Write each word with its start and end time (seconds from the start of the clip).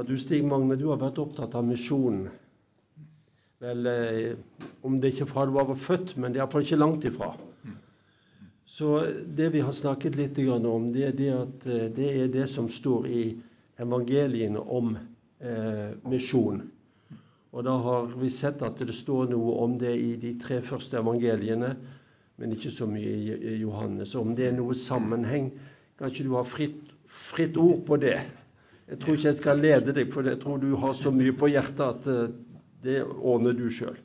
Ja, 0.00 0.04
du 0.04 0.16
Stig 0.16 0.46
Magne, 0.48 0.78
du 0.80 0.86
har 0.88 0.96
vært 0.96 1.18
opptatt 1.20 1.52
av 1.58 1.66
misjonen. 1.68 2.30
Vel, 3.60 3.88
eh, 3.90 4.62
om 4.80 4.94
det 4.96 5.10
ikke 5.12 5.26
fra 5.28 5.42
du 5.44 5.52
var 5.52 5.74
født, 5.76 6.14
men 6.16 6.32
det 6.32 6.40
er 6.40 6.46
iallfall 6.46 6.64
ikke 6.64 6.78
langt 6.78 7.04
ifra. 7.04 7.28
Så 8.64 8.94
det 9.36 9.50
vi 9.52 9.60
har 9.60 9.76
snakket 9.76 10.16
litt 10.16 10.40
om, 10.48 10.88
det 10.94 11.04
er 11.04 11.12
det 11.18 11.28
at 11.34 11.68
eh, 11.68 11.84
det 11.98 12.08
er 12.22 12.32
det 12.32 12.46
som 12.48 12.70
står 12.72 13.10
i 13.12 13.26
evangeliene 13.76 14.64
om 14.64 14.96
eh, 14.96 15.92
misjon. 16.08 16.64
Og 17.52 17.68
da 17.68 17.76
har 17.76 18.08
vi 18.16 18.32
sett 18.32 18.64
at 18.64 18.80
det 18.80 18.96
står 18.96 19.28
noe 19.36 19.60
om 19.60 19.76
det 19.76 19.92
i 20.00 20.16
de 20.16 20.32
tre 20.40 20.62
første 20.64 20.96
evangeliene, 20.96 21.76
men 22.40 22.56
ikke 22.56 22.72
så 22.72 22.88
mye 22.88 23.36
i 23.36 23.60
Johannes. 23.60 24.16
Om 24.16 24.32
det 24.32 24.48
er 24.48 24.56
noe 24.56 24.72
sammenheng, 24.72 25.52
kan 25.98 26.08
ikke 26.08 26.24
du 26.24 26.38
ha 26.40 26.48
fritt, 26.48 26.94
fritt 27.34 27.60
ord 27.60 27.84
på 27.84 28.00
det? 28.00 28.22
Jeg 28.90 28.98
tror 28.98 29.14
ikke 29.14 29.28
jeg 29.28 29.38
skal 29.38 29.60
lede 29.62 29.92
deg, 29.94 30.08
for 30.10 30.26
jeg 30.26 30.40
tror 30.42 30.58
du 30.58 30.72
har 30.82 30.94
så 30.98 31.12
mye 31.14 31.34
på 31.38 31.50
hjertet 31.52 31.82
at 31.84 32.08
eh, 32.10 32.32
det 32.82 33.02
ordner 33.06 33.54
du 33.54 33.68
sjøl. 33.70 33.98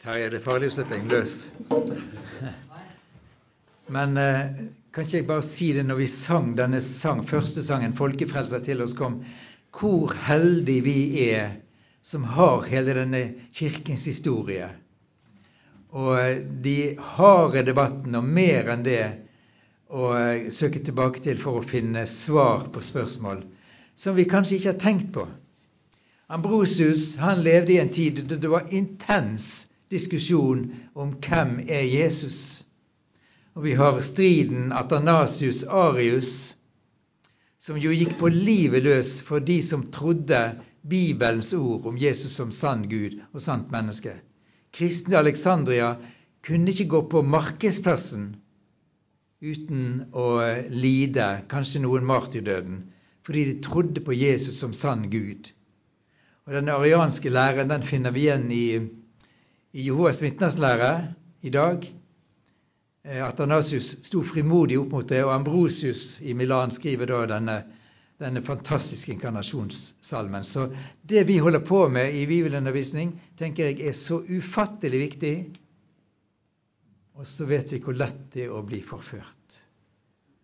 Terje, 0.00 0.28
det 0.32 0.40
er 0.40 0.44
farlig 0.44 0.68
å 0.68 0.74
slippe 0.74 0.98
en 0.98 1.08
løs. 1.08 1.36
Men 3.96 4.20
eh, 4.20 4.60
kan 4.92 5.06
ikke 5.06 5.16
jeg 5.16 5.28
bare 5.30 5.46
si 5.46 5.70
det 5.76 5.86
når 5.88 6.00
vi 6.02 6.10
sang 6.12 6.52
denne 6.58 6.82
sang, 6.84 7.24
første 7.24 7.64
sangen 7.64 7.96
'Folkefrelser 7.96 8.64
til 8.68 8.84
oss 8.84 8.92
kom', 8.98 9.22
hvor 9.72 10.12
heldig 10.28 10.78
vi 10.84 10.98
er 11.30 11.56
som 12.02 12.24
har 12.24 12.68
hele 12.68 12.94
denne 12.96 13.22
kirkens 13.52 14.04
historie. 14.10 14.68
Og 15.96 16.12
eh, 16.20 16.44
de 16.64 16.76
harde 17.16 17.64
debattene, 17.64 18.20
og 18.20 18.28
mer 18.28 18.68
enn 18.74 18.84
det, 18.84 19.02
å 19.90 20.10
søke 20.54 20.82
tilbake 20.86 21.22
til 21.24 21.38
for 21.40 21.58
å 21.58 21.66
finne 21.66 22.06
svar 22.06 22.68
på 22.72 22.82
spørsmål 22.84 23.42
som 23.98 24.16
vi 24.16 24.24
kanskje 24.28 24.56
ikke 24.56 24.72
har 24.72 24.80
tenkt 24.80 25.10
på. 25.12 25.26
Ambrosius 26.30 27.16
han 27.20 27.42
levde 27.42 27.74
i 27.74 27.80
en 27.82 27.90
tid 27.92 28.22
da 28.30 28.38
det 28.38 28.50
var 28.52 28.70
intens 28.70 29.66
diskusjon 29.90 30.62
om 30.94 31.16
hvem 31.18 31.58
er 31.66 31.82
Jesus. 31.90 32.62
Og 33.58 33.66
vi 33.66 33.74
har 33.74 33.98
striden 34.06 34.70
Atanasius-Arius, 34.72 36.54
som 37.58 37.76
jo 37.76 37.92
gikk 37.92 38.14
på 38.20 38.30
livet 38.32 38.86
løs 38.86 39.16
for 39.26 39.42
de 39.42 39.58
som 39.62 39.88
trodde 39.92 40.38
Bibelens 40.80 41.50
ord 41.52 41.90
om 41.90 41.98
Jesus 42.00 42.38
som 42.38 42.54
sann 42.56 42.86
Gud 42.88 43.18
og 43.34 43.42
sant 43.44 43.68
menneske. 43.74 44.14
Kristne 44.72 45.18
Alexandria 45.18 45.96
kunne 46.46 46.70
ikke 46.72 46.88
gå 46.94 47.02
på 47.10 47.24
markedsplassen 47.26 48.30
uten 49.40 50.10
å 50.12 50.26
lide 50.68 51.26
kanskje 51.48 51.80
noen 51.80 52.04
martyrdøden, 52.04 52.82
fordi 53.24 53.44
de 53.48 53.60
trodde 53.64 54.02
på 54.04 54.12
Jesus 54.16 54.58
som 54.60 54.74
sann 54.76 55.08
Gud. 55.12 55.48
Og 56.46 56.52
Den 56.52 56.68
arianske 56.68 57.32
læren 57.32 57.70
den 57.70 57.82
finner 57.86 58.12
vi 58.12 58.26
igjen 58.26 58.50
i, 58.52 58.66
i 59.72 59.86
Jehovas 59.86 60.20
vitners 60.22 60.58
lære 60.60 60.90
i 61.42 61.52
dag. 61.54 61.86
Athanasius 63.00 63.28
Atanasius 63.30 63.90
sto 64.04 64.20
frimodig 64.28 64.76
opp 64.80 64.90
mot 64.92 65.08
det, 65.08 65.22
og 65.24 65.32
Ambrosius 65.32 66.18
i 66.20 66.34
Milan 66.36 66.72
skriver 66.74 67.08
da 67.08 67.22
denne, 67.30 67.54
denne 68.20 68.42
fantastiske 68.44 69.14
inkarnasjonssalmen. 69.14 70.44
Så 70.44 70.68
det 71.08 71.24
vi 71.30 71.38
holder 71.40 71.64
på 71.64 71.86
med 71.88 72.12
i 72.12 72.26
bibelundervisning, 72.28 73.14
tenker 73.40 73.70
jeg 73.70 73.88
er 73.88 73.96
så 73.96 74.20
ufattelig 74.20 75.00
viktig 75.06 75.34
og 77.20 77.26
så 77.28 77.44
vet 77.44 77.72
vi 77.72 77.82
hvor 77.84 77.96
lett 77.96 78.30
det 78.32 78.46
er 78.46 78.54
å 78.56 78.62
bli 78.64 78.80
forført 78.80 79.36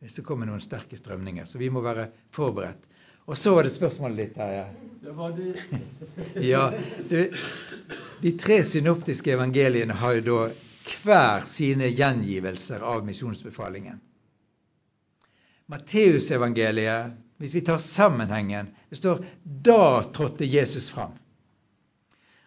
hvis 0.03 0.19
det 0.19 0.27
kommer 0.27 0.47
noen 0.47 0.61
sterke 0.61 0.97
strømninger. 0.99 1.47
Så 1.49 1.59
vi 1.59 1.71
må 1.73 1.81
være 1.81 2.11
forberedt. 2.37 2.85
Og 3.27 3.39
så 3.41 3.55
var 3.57 3.65
det 3.67 3.73
spørsmålet 3.75 4.21
ditt, 4.21 4.35
Terje. 4.37 4.67
Det 5.03 5.15
var 5.17 5.33
du. 5.39 5.47
ja, 6.45 6.67
du, 7.09 7.33
de 8.23 8.33
tre 8.39 8.61
synoptiske 8.63 9.33
evangeliene 9.35 9.97
har 9.99 10.19
jo 10.19 10.27
da 10.29 10.39
hver 11.03 11.49
sine 11.49 11.89
gjengivelser 11.91 12.85
av 12.87 13.03
misjonsbefalingen. 13.09 13.99
Matteusevangeliet, 15.73 17.17
hvis 17.43 17.57
vi 17.57 17.65
tar 17.67 17.83
sammenhengen, 17.83 18.69
det 18.91 19.01
står 19.01 19.25
'da 19.43 20.05
trådte 20.15 20.47
Jesus 20.47 20.93
fram'. 20.93 21.17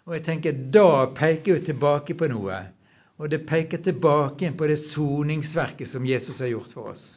Og 0.08 0.16
jeg 0.16 0.24
tenker 0.24 0.56
da 0.72 1.10
peker 1.12 1.58
jo 1.58 1.66
tilbake 1.66 2.16
på 2.16 2.30
noe 2.32 2.62
og 3.20 3.32
det 3.32 3.44
peker 3.48 3.82
tilbake 3.84 4.52
på 4.56 4.68
det 4.72 4.80
soningsverket 4.80 5.90
som 5.92 6.06
Jesus 6.08 6.40
har 6.40 6.54
gjort 6.54 6.72
for 6.76 6.94
oss. 6.94 7.08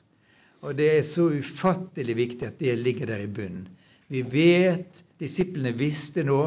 Og 0.63 0.75
det 0.79 0.89
er 0.97 1.05
så 1.07 1.29
ufattelig 1.31 2.17
viktig 2.19 2.47
at 2.49 2.59
det 2.63 2.75
ligger 2.79 3.11
der 3.11 3.25
i 3.25 3.31
bunnen. 3.31 3.69
Vi 4.13 4.23
vet, 4.29 5.03
disiplene 5.23 5.73
visste 5.79 6.25
nå 6.27 6.41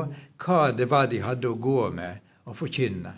hva 0.44 0.60
det 0.76 0.90
var 0.92 1.08
de 1.10 1.24
hadde 1.24 1.50
å 1.50 1.58
gå 1.58 1.88
med 1.96 2.20
og 2.46 2.60
forkynne. 2.60 3.16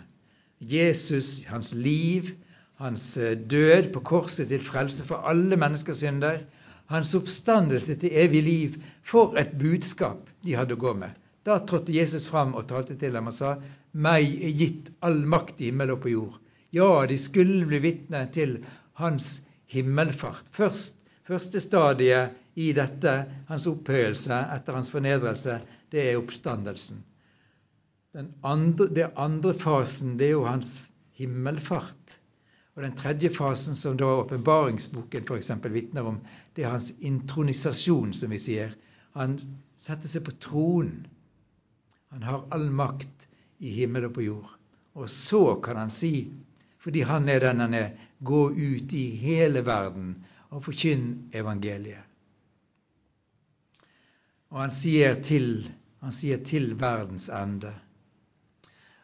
Jesus, 0.58 1.44
hans 1.50 1.74
liv, 1.74 2.32
hans 2.80 3.16
eh, 3.18 3.36
død 3.36 3.92
på 3.94 4.02
korset 4.06 4.48
til 4.50 4.62
frelse 4.64 5.04
for 5.06 5.26
alle 5.28 5.58
menneskers 5.58 6.00
synder, 6.02 6.40
hans 6.88 7.14
oppstandelse 7.18 7.98
til 8.00 8.14
evig 8.24 8.42
liv. 8.46 8.78
For 9.06 9.36
et 9.38 9.52
budskap 9.58 10.30
de 10.46 10.56
hadde 10.58 10.78
å 10.78 10.80
gå 10.80 10.94
med. 11.02 11.12
Da 11.48 11.56
trådte 11.64 11.94
Jesus 11.96 12.26
fram 12.28 12.52
og 12.58 12.66
talte 12.68 12.98
til 13.00 13.14
dem 13.14 13.30
og 13.30 13.32
sa, 13.32 13.54
'Meg 13.94 14.34
er 14.44 14.52
gitt 14.52 14.90
all 15.00 15.22
makt 15.24 15.62
i 15.62 15.70
himmel 15.70 15.94
og 15.94 16.02
på 16.02 16.10
jord'. 16.12 16.40
Ja, 16.76 17.06
de 17.08 17.16
skulle 17.18 17.66
bli 17.66 17.78
vitne 17.80 18.26
til 18.32 18.58
hans 19.00 19.46
himmelfart. 19.72 20.50
Først, 20.52 20.96
første 21.24 21.60
stadiet 21.60 22.36
i 22.54 22.72
dette, 22.76 23.14
hans 23.48 23.66
opphøyelse 23.66 24.42
etter 24.58 24.76
hans 24.76 24.90
fornedrelse, 24.92 25.60
det 25.92 26.04
er 26.10 26.20
oppstandelsen. 26.20 27.00
Den 28.12 28.32
andre, 28.44 28.88
det 28.94 29.10
andre 29.16 29.54
fasen, 29.54 30.18
det 30.18 30.26
er 30.26 30.36
jo 30.36 30.44
hans 30.44 30.82
himmelfart. 31.16 32.18
Og 32.76 32.82
den 32.82 32.96
tredje 32.96 33.30
fasen, 33.30 33.74
som 33.74 33.96
da 33.96 34.04
åpenbaringsboken 34.20 35.24
f.eks. 35.24 35.52
vitner 35.64 36.12
om, 36.12 36.20
det 36.56 36.64
er 36.64 36.76
hans 36.76 36.92
intronisasjon, 37.00 38.12
som 38.12 38.30
vi 38.30 38.38
sier. 38.38 38.74
Han 39.16 39.40
setter 39.76 40.08
seg 40.08 40.28
på 40.28 40.36
tronen. 40.40 41.06
Han 42.10 42.22
har 42.22 42.44
all 42.50 42.70
makt 42.70 43.28
i 43.58 43.72
himmel 43.80 44.08
og 44.08 44.14
på 44.14 44.26
jord. 44.26 44.52
Og 44.98 45.10
så 45.10 45.56
kan 45.62 45.76
han 45.76 45.90
si, 45.94 46.30
fordi 46.82 47.02
han 47.06 47.28
er 47.28 47.40
den 47.44 47.60
han 47.60 47.74
er, 47.74 47.90
gå 48.24 48.48
ut 48.50 48.92
i 48.92 49.08
hele 49.20 49.62
verden 49.66 50.14
og 50.50 50.64
forkynn 50.64 51.28
evangeliet. 51.36 52.04
Og 54.48 54.62
han 54.62 54.72
sier 54.72 55.18
til, 55.20 55.68
han 56.00 56.14
sier 56.14 56.40
til 56.44 56.72
verdens 56.80 57.28
ende. 57.28 57.74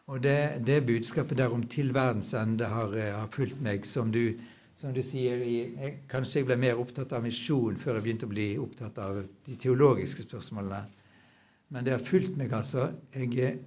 Og 0.09 0.21
det, 0.23 0.65
det, 0.65 0.85
budskapet 0.85 1.37
der 1.37 1.53
om 1.53 1.63
'til 1.63 1.93
verdens 1.93 2.33
ende' 2.33 2.65
har, 2.65 2.93
eh, 2.93 3.13
har 3.13 3.27
fulgt 3.31 3.61
meg, 3.61 3.85
som 3.85 4.11
du, 4.11 4.33
som 4.75 4.93
du 4.93 5.01
sier 5.01 5.35
i, 5.35 5.55
jeg, 5.81 5.97
Kanskje 6.09 6.39
jeg 6.39 6.45
ble 6.45 6.57
mer 6.57 6.81
opptatt 6.81 7.13
av 7.13 7.23
misjon 7.23 7.77
før 7.77 7.93
jeg 7.93 8.03
begynte 8.03 8.25
å 8.25 8.33
bli 8.33 8.57
opptatt 8.57 8.97
av 8.97 9.23
de 9.45 9.55
teologiske 9.55 10.23
spørsmålene. 10.23 10.85
Men 11.73 11.85
det 11.85 11.95
har 11.95 12.03
fulgt 12.05 12.35
meg, 12.37 12.53
altså. 12.53 12.89
Jeg, 13.15 13.57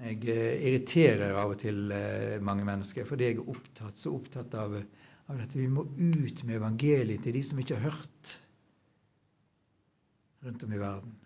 jeg 0.00 0.18
irriterer 0.24 1.36
av 1.36 1.54
og 1.54 1.60
til 1.60 1.90
eh, 1.92 2.38
mange 2.42 2.64
mennesker 2.66 3.08
fordi 3.08 3.28
jeg 3.28 3.38
er 3.38 3.50
opptatt, 3.52 4.00
så 4.00 4.14
opptatt 4.16 4.56
av, 4.58 4.78
av 5.28 5.40
dette. 5.42 5.60
Vi 5.60 5.68
må 5.68 5.84
ut 5.84 6.44
med 6.46 6.56
evangeliet 6.56 7.26
til 7.26 7.36
de 7.36 7.44
som 7.44 7.60
ikke 7.60 7.76
har 7.78 7.92
hørt 7.92 8.36
rundt 10.44 10.64
om 10.64 10.72
i 10.72 10.80
verden. 10.80 11.16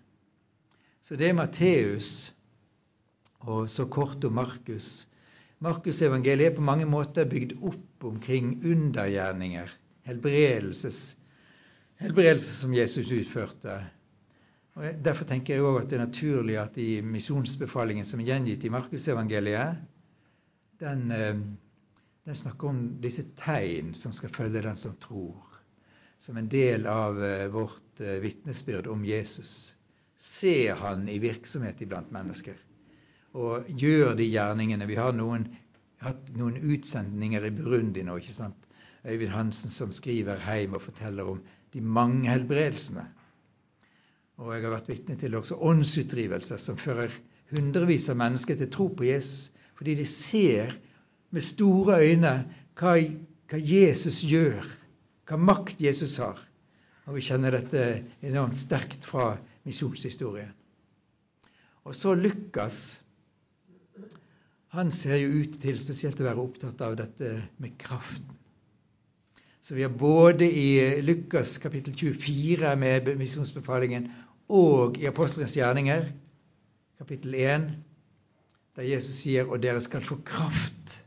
Så 1.04 1.18
det 1.20 1.28
er 1.28 1.36
Matteus, 1.36 2.32
og 3.44 3.68
så 3.70 3.86
kort 3.92 4.24
om 4.24 4.34
Markus. 4.40 5.04
Markusevangeliet 5.62 6.50
er 6.50 6.56
på 6.56 6.64
mange 6.64 6.86
måter 6.88 7.28
bygd 7.28 7.58
opp 7.62 8.06
omkring 8.08 8.56
undergjerninger, 8.64 9.70
helbredelses, 10.08 11.14
helbredelse 12.00 12.56
som 12.58 12.74
Jesus 12.74 13.12
utførte 13.14 13.78
og 14.74 15.02
Derfor 15.06 15.26
tenker 15.30 15.54
jeg 15.54 15.62
òg 15.62 15.76
at 15.84 15.90
det 15.90 15.98
er 15.98 16.06
naturlig 16.08 16.56
at 16.58 16.78
i 16.82 16.98
misjonsbefalingen 17.06 18.06
som 18.08 18.20
er 18.20 18.32
gjengitt 18.32 18.64
i 18.66 18.72
Markusevangeliet, 18.74 19.78
den, 20.82 21.04
eh, 21.14 21.38
den 22.26 22.40
snakker 22.40 22.72
om 22.72 22.80
disse 23.04 23.22
tegn 23.38 23.94
som 23.94 24.12
skal 24.12 24.34
følge 24.34 24.64
den 24.66 24.80
som 24.80 24.96
tror, 24.98 25.38
som 26.18 26.40
en 26.40 26.50
del 26.50 26.88
av 26.90 27.22
eh, 27.22 27.46
vårt 27.54 28.02
eh, 28.02 28.18
vitnesbyrd 28.24 28.90
om 28.90 29.06
Jesus. 29.06 29.76
Se 30.18 30.72
han 30.74 31.08
i 31.08 31.20
virksomhet 31.22 31.82
iblant 31.86 32.10
mennesker, 32.10 32.58
og 33.38 33.70
gjør 33.70 34.16
de 34.18 34.26
gjerningene. 34.26 34.90
Vi 34.90 34.98
har 34.98 35.14
noen, 35.14 35.46
hatt 36.02 36.34
noen 36.34 36.58
utsendinger 36.58 37.46
i 37.46 37.54
Burundi 37.54 38.02
nå. 38.02 38.18
ikke 38.18 38.40
sant? 38.42 38.58
Øyvind 39.06 39.34
Hansen 39.36 39.70
som 39.70 39.92
skriver 39.94 40.42
hjem 40.42 40.74
og 40.74 40.82
forteller 40.82 41.30
om 41.30 41.42
de 41.74 41.80
mange 41.82 42.26
helbredelsene 42.30 43.04
og 44.40 44.50
jeg 44.50 44.64
har 44.64 44.74
vært 44.74 44.90
vitne 44.90 45.16
til 45.18 45.36
også 45.38 45.60
åndsutdrivelser 45.62 46.58
som 46.58 46.78
fører 46.80 47.12
hundrevis 47.54 48.08
av 48.10 48.18
mennesker 48.18 48.58
til 48.58 48.70
tro 48.72 48.88
på 48.96 49.06
Jesus, 49.06 49.50
fordi 49.78 49.94
de 49.98 50.06
ser 50.08 50.74
med 51.34 51.44
store 51.44 52.00
øyne 52.02 52.34
hva, 52.78 52.96
hva 53.50 53.60
Jesus 53.60 54.22
gjør, 54.26 54.66
hva 55.28 55.38
makt 55.38 55.82
Jesus 55.82 56.18
har. 56.22 56.40
Og 57.06 57.18
vi 57.18 57.24
kjenner 57.26 57.54
dette 57.54 57.84
enormt 58.24 58.58
sterkt 58.58 59.06
fra 59.06 59.34
misjonshistorien. 59.68 60.52
Og 61.84 61.94
så 61.94 62.14
Lukas. 62.16 63.00
Han 64.74 64.90
ser 64.90 65.20
jo 65.20 65.42
ut 65.44 65.60
til 65.62 65.76
spesielt 65.78 66.18
å 66.18 66.26
være 66.26 66.42
opptatt 66.42 66.80
av 66.82 66.96
dette 66.98 67.36
med 67.62 67.76
kraften. 67.78 68.32
Så 69.64 69.76
vi 69.76 69.84
har 69.84 69.92
både 69.96 70.44
i 70.44 71.00
Lukas 71.00 71.54
kapittel 71.62 71.94
24 71.96 72.74
med 72.76 73.06
misjonsbefalingen 73.16 74.10
og 74.52 74.98
i 75.00 75.06
Apostelens 75.08 75.54
gjerninger, 75.56 76.10
kapittel 76.98 77.34
1, 77.34 77.68
der 78.76 78.82
Jesus 78.82 79.22
sier 79.22 79.48
'og 79.48 79.62
dere 79.62 79.80
skal 79.80 80.02
få 80.04 80.18
kraft' 80.24 81.04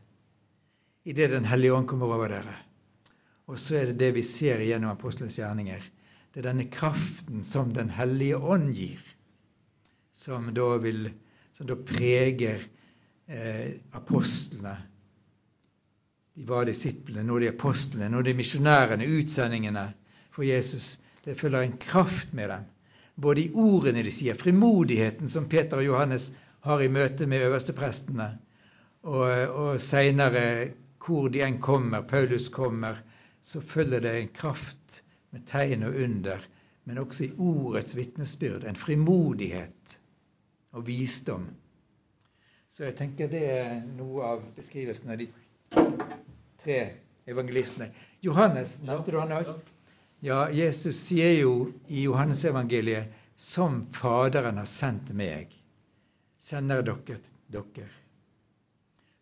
idet 1.05 1.31
Den 1.31 1.45
hellige 1.45 1.73
ånd 1.73 1.87
kommer 1.87 2.05
over 2.05 2.27
dere. 2.27 2.55
Og 3.47 3.59
så 3.59 3.75
er 3.75 3.85
det 3.85 3.99
det 3.99 4.15
vi 4.15 4.23
ser 4.23 4.59
gjennom 4.59 4.91
Apostelens 4.91 5.37
gjerninger. 5.37 5.81
Det 6.33 6.39
er 6.39 6.49
denne 6.49 6.69
kraften 6.69 7.43
som 7.43 7.73
Den 7.73 7.89
hellige 7.89 8.37
ånd 8.37 8.75
gir, 8.75 8.99
som 10.13 10.53
da, 10.53 10.77
vil, 10.77 11.11
som 11.53 11.67
da 11.67 11.75
preger 11.75 12.59
eh, 13.27 13.79
apostlene. 13.91 14.77
De 16.33 16.43
var 16.43 16.65
disiplene, 16.65 17.23
nå 17.23 17.35
er 17.35 17.39
de 17.39 17.49
apostlene, 17.49 18.09
nå 18.09 18.19
er 18.19 18.23
de 18.23 18.33
misjonærene, 18.33 19.05
utsendingene 19.05 19.93
for 20.31 20.43
Jesus. 20.43 20.99
Det 21.23 21.39
følger 21.39 21.61
en 21.61 21.77
kraft 21.77 22.33
med 22.33 22.49
dem 22.49 22.65
både 23.17 23.41
i 23.41 23.51
ordene 23.53 24.03
de 24.05 24.11
sier, 24.13 24.37
frimodigheten 24.37 25.29
som 25.29 25.47
Peter 25.49 25.81
og 25.81 25.87
Johannes 25.87 26.31
har 26.67 26.81
i 26.83 26.89
møte 26.91 27.25
med 27.25 27.47
øversteprestene, 27.47 28.27
og, 29.07 29.29
og 29.49 29.81
seinere 29.81 30.43
hvor 31.01 31.29
de 31.31 31.41
enn 31.45 31.57
kommer, 31.63 32.03
Paulus 32.05 32.49
kommer, 32.53 32.99
så 33.41 33.61
følger 33.63 34.03
det 34.03 34.13
en 34.19 34.33
kraft 34.35 35.01
med 35.31 35.45
tegn 35.47 35.85
og 35.87 35.95
under, 36.03 36.43
men 36.85 36.99
også 37.01 37.25
i 37.25 37.31
ordets 37.39 37.95
vitnesbyrd, 37.95 38.65
en 38.67 38.75
frimodighet 38.75 39.97
og 40.75 40.85
visdom. 40.87 41.47
Så 42.69 42.83
jeg 42.85 42.97
tenker 42.99 43.31
det 43.31 43.45
er 43.49 43.79
noe 43.97 44.33
av 44.35 44.43
beskrivelsen 44.57 45.09
av 45.15 45.17
de 45.23 45.29
tre 46.61 46.77
evangelistene. 47.27 47.89
Johannes 48.21 48.77
nevnte 48.85 49.15
du 49.15 49.19
han 49.21 49.33
òg? 49.39 49.55
Ja, 50.19 50.49
Jesus 50.49 50.97
sier 50.97 51.35
jo 51.37 51.71
i 51.87 52.01
Johannesevangeliet 52.01 53.13
'Som 53.35 53.85
Faderen 53.93 54.57
har 54.57 54.65
sendt 54.65 55.11
meg, 55.13 55.51
sender 56.41 56.81
dere 56.81 57.19
dere'. 57.53 57.85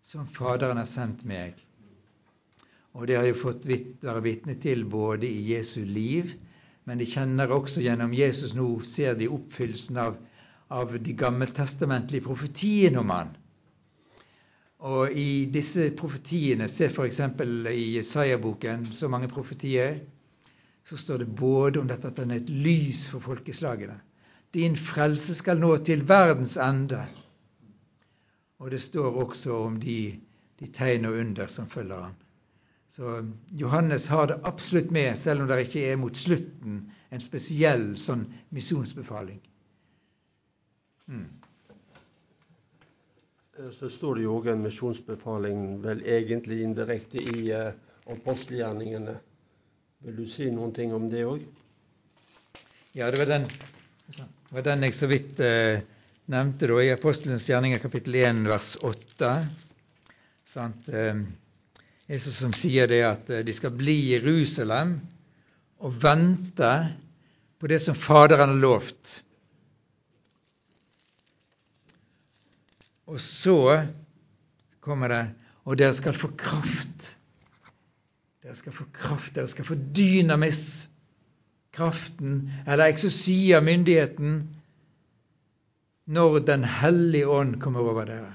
Som 0.01 0.27
Faderen 0.27 0.77
har 0.77 0.85
sendt 0.85 1.25
meg. 1.25 1.59
Og 2.93 3.07
det 3.07 3.17
har 3.17 3.27
jeg 3.27 3.35
fått 3.35 3.67
være 3.67 4.23
vitne 4.23 4.55
til 4.55 4.85
både 4.85 5.27
i 5.27 5.51
Jesu 5.51 5.83
liv, 5.83 6.31
men 6.85 6.97
de 6.97 7.05
kjenner 7.05 7.51
også 7.51 7.83
gjennom 7.83 8.13
Jesus 8.13 8.55
nå, 8.55 8.79
ser 8.87 9.19
de 9.19 9.27
oppfyllelsen 9.27 9.97
av, 9.97 10.15
av 10.71 10.95
de 10.95 11.13
gammeltestamentlige 11.13 12.23
profetiene 12.23 13.03
om 13.03 13.11
han. 13.11 13.35
Og 14.79 15.11
i 15.11 15.45
disse 15.51 15.91
profetiene, 15.97 16.69
se 16.71 16.87
f.eks. 16.87 17.19
i 17.19 17.95
Jesaja-boken, 17.97 18.93
så 18.93 19.11
mange 19.11 19.27
profetier, 19.27 20.05
så 20.85 20.97
står 20.97 21.17
det 21.17 21.25
både 21.25 21.79
om 21.81 21.87
dette 21.89 22.07
at 22.07 22.19
han 22.21 22.31
er 22.31 22.43
et 22.43 22.49
lys 22.49 23.07
for 23.09 23.23
folkeslagene. 23.23 23.97
Din 24.53 24.77
frelse 24.77 25.35
skal 25.35 25.59
nå 25.59 25.71
til 25.87 26.05
verdens 26.07 26.57
ende. 26.61 27.01
Og 28.61 28.71
det 28.71 28.81
står 28.81 29.17
også 29.25 29.57
om 29.65 29.79
de, 29.81 30.15
de 30.59 30.69
tegn 30.71 31.09
og 31.09 31.17
under 31.19 31.49
som 31.51 31.67
følger 31.69 32.05
han. 32.05 32.13
Så 32.87 33.25
Johannes 33.51 34.07
har 34.07 34.27
det 34.27 34.39
absolutt 34.43 34.91
med, 34.91 35.15
selv 35.17 35.41
om 35.41 35.47
det 35.49 35.65
ikke 35.65 35.87
er 35.91 35.97
mot 35.99 36.15
slutten 36.15 36.85
en 37.11 37.23
spesiell 37.23 37.95
sånn 37.99 38.23
misjonsbefaling. 38.55 39.41
Mm. 41.09 41.27
Så 43.71 43.89
står 43.89 44.15
det 44.15 44.25
jo 44.25 44.37
òg 44.37 44.49
en 44.51 44.63
misjonsbefaling 44.63 45.81
vel 45.83 46.01
egentlig 46.05 46.61
indirekte 46.63 47.21
i 47.23 47.45
uh, 47.55 47.71
apostelgjerningene. 48.11 49.15
Vil 50.05 50.19
du 50.19 50.25
si 50.29 50.45
noen 50.53 50.69
ting 50.69 50.91
om 50.93 51.07
det 51.09 51.23
òg? 51.25 51.41
Ja, 52.93 53.07
det 53.09 53.17
var 53.23 53.29
den, 53.31 53.47
var 54.53 54.65
den 54.67 54.85
jeg 54.85 54.93
så 54.93 55.07
vidt 55.09 55.39
eh, 55.41 55.79
nevnte 56.29 56.69
da, 56.69 56.77
i 56.77 56.91
Apostelens 56.93 57.47
gjerninger 57.49 57.81
kapittel 57.81 58.19
1 58.19 58.43
vers 58.45 58.67
8. 58.85 59.31
Sant? 60.45 60.91
Eh, 60.93 61.23
Jesus 62.05 62.37
som 62.37 62.53
sier 62.53 62.85
det 62.91 63.01
at 63.07 63.33
eh, 63.33 63.41
de 63.47 63.57
skal 63.57 63.73
bli 63.73 63.97
i 64.03 64.11
Jerusalem 64.11 64.99
og 65.81 65.97
vente 66.05 66.71
på 67.57 67.73
det 67.73 67.81
som 67.81 67.97
Faderen 67.97 68.53
har 68.53 68.61
lovt. 68.61 69.15
Og 73.09 73.17
så 73.17 73.57
kommer 74.85 75.17
det 75.17 75.23
og 75.65 75.81
dere 75.81 75.97
skal 75.97 76.13
få 76.13 76.29
kraft 76.37 77.14
dere 78.45 78.55
skal 78.55 78.75
få 78.77 78.85
kraft, 78.93 79.33
dere 79.33 79.49
skal 79.49 79.65
få 79.65 79.75
dynamis, 79.97 80.89
kraften, 81.73 82.51
eller 82.67 82.91
eksosia, 82.91 83.57
myndigheten, 83.61 84.43
når 86.05 86.39
Den 86.45 86.63
hellige 86.63 87.27
ånd 87.27 87.55
kommer 87.61 87.81
over 87.81 88.05
dere. 88.05 88.33